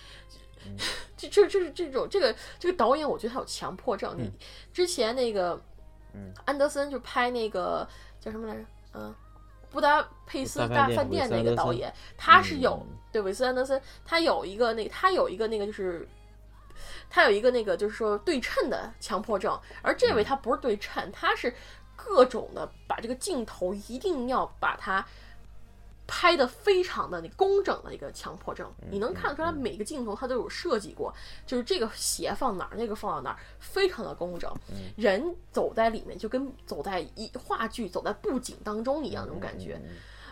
[1.19, 4.15] 这这这是这种这个这个导演，我觉得他有强迫症。
[4.17, 4.31] 你
[4.71, 5.61] 之前那个，
[6.45, 7.85] 安德森就拍那个
[8.21, 8.65] 叫什么来着？
[8.93, 9.13] 嗯。
[9.71, 16.07] 布达佩斯大饭店那个导演，他是有对韦斯安德森，他有一个那他有一个那个就是
[17.07, 21.53] 他有一个那个就是说对称的强迫症，而这位他不是对称，他是
[21.95, 25.05] 各种的把这个镜头一定要把它。
[26.11, 31.13] 拍的非常的那工整的一个强迫症，你能看得出来每个镜头它都有设计过，
[31.45, 34.51] 就是这个鞋放哪儿，那个放到哪儿，非常的工整。
[34.97, 39.79] 人走在里面就跟走在一话剧走在布景当中一样那种感觉，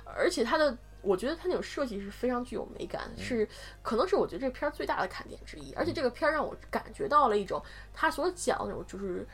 [0.03, 3.47] 而且它的，我觉得它那种设计是非常具有美感，是
[3.83, 5.71] 可能是我觉得这片儿最大的看点之一。
[5.73, 7.63] 而且这个片儿让我感觉到了一种
[7.93, 9.27] 他所讲的那种就是。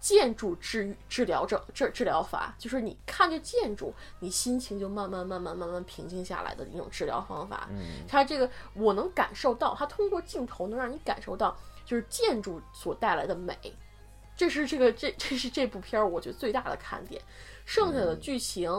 [0.00, 7.68] 建筑治治疗症治治疗法，就是你看着建筑，你心情就慢慢慢慢慢慢平静下来的一种治疗方法。
[7.70, 13.56] 嗯，它这个我能感受到，它通过镜头能让你感受到，就是建筑所带来的美。
[14.36, 17.20] 这是这个这这是这部片儿我觉得最大的看点。
[17.64, 18.70] 剩下的剧情，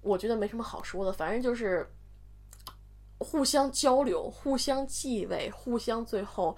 [0.00, 1.90] 我觉得没什么好说的，反正就是
[3.18, 6.56] 互相交流、互相继位、互相最后。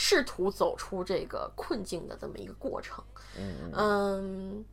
[0.00, 3.02] 试图走出这个困境的这么一个过程，
[3.36, 4.64] 嗯嗯，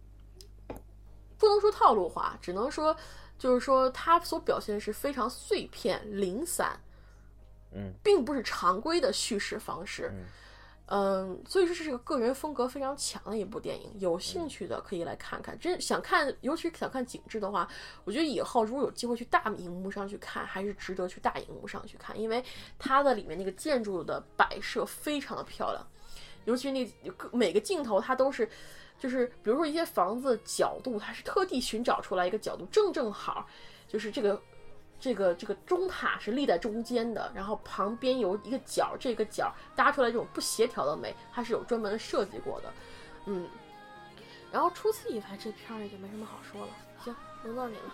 [1.40, 2.96] 不能说套路化，只能说
[3.36, 6.80] 就是说它所表现的是非常碎片、零散，
[7.72, 10.12] 嗯，并不是常规的叙事方式。
[10.14, 10.26] 嗯，
[10.88, 15.58] 所以说这是个个人风格非常强的一部电影，有兴趣的可以来看看。
[15.58, 17.68] 真想看，尤其是想看景致的话，
[18.04, 22.44] 我觉得以后如果有机会去大荧幕上去看，还是值得去大荧幕上去看，因为
[22.78, 25.84] 它的里面那个建筑的摆设非常的漂亮，
[26.46, 28.48] 尤其是那个每个镜头它都是，
[29.00, 33.48] 就是比如说一些房子角度，它是特地寻找出来一个角度正正好，
[33.88, 34.40] 就是这个。
[35.06, 42.74] 这个这个中塔是立在中间的，然后旁边有一个角，这个角搭出来这种不协调的美，它是有专门的设计过的，
[43.28, 43.48] 嗯。
[44.52, 46.72] 然后除此以外，这片儿也就没什么好说了。
[47.04, 47.94] 行，轮到你了。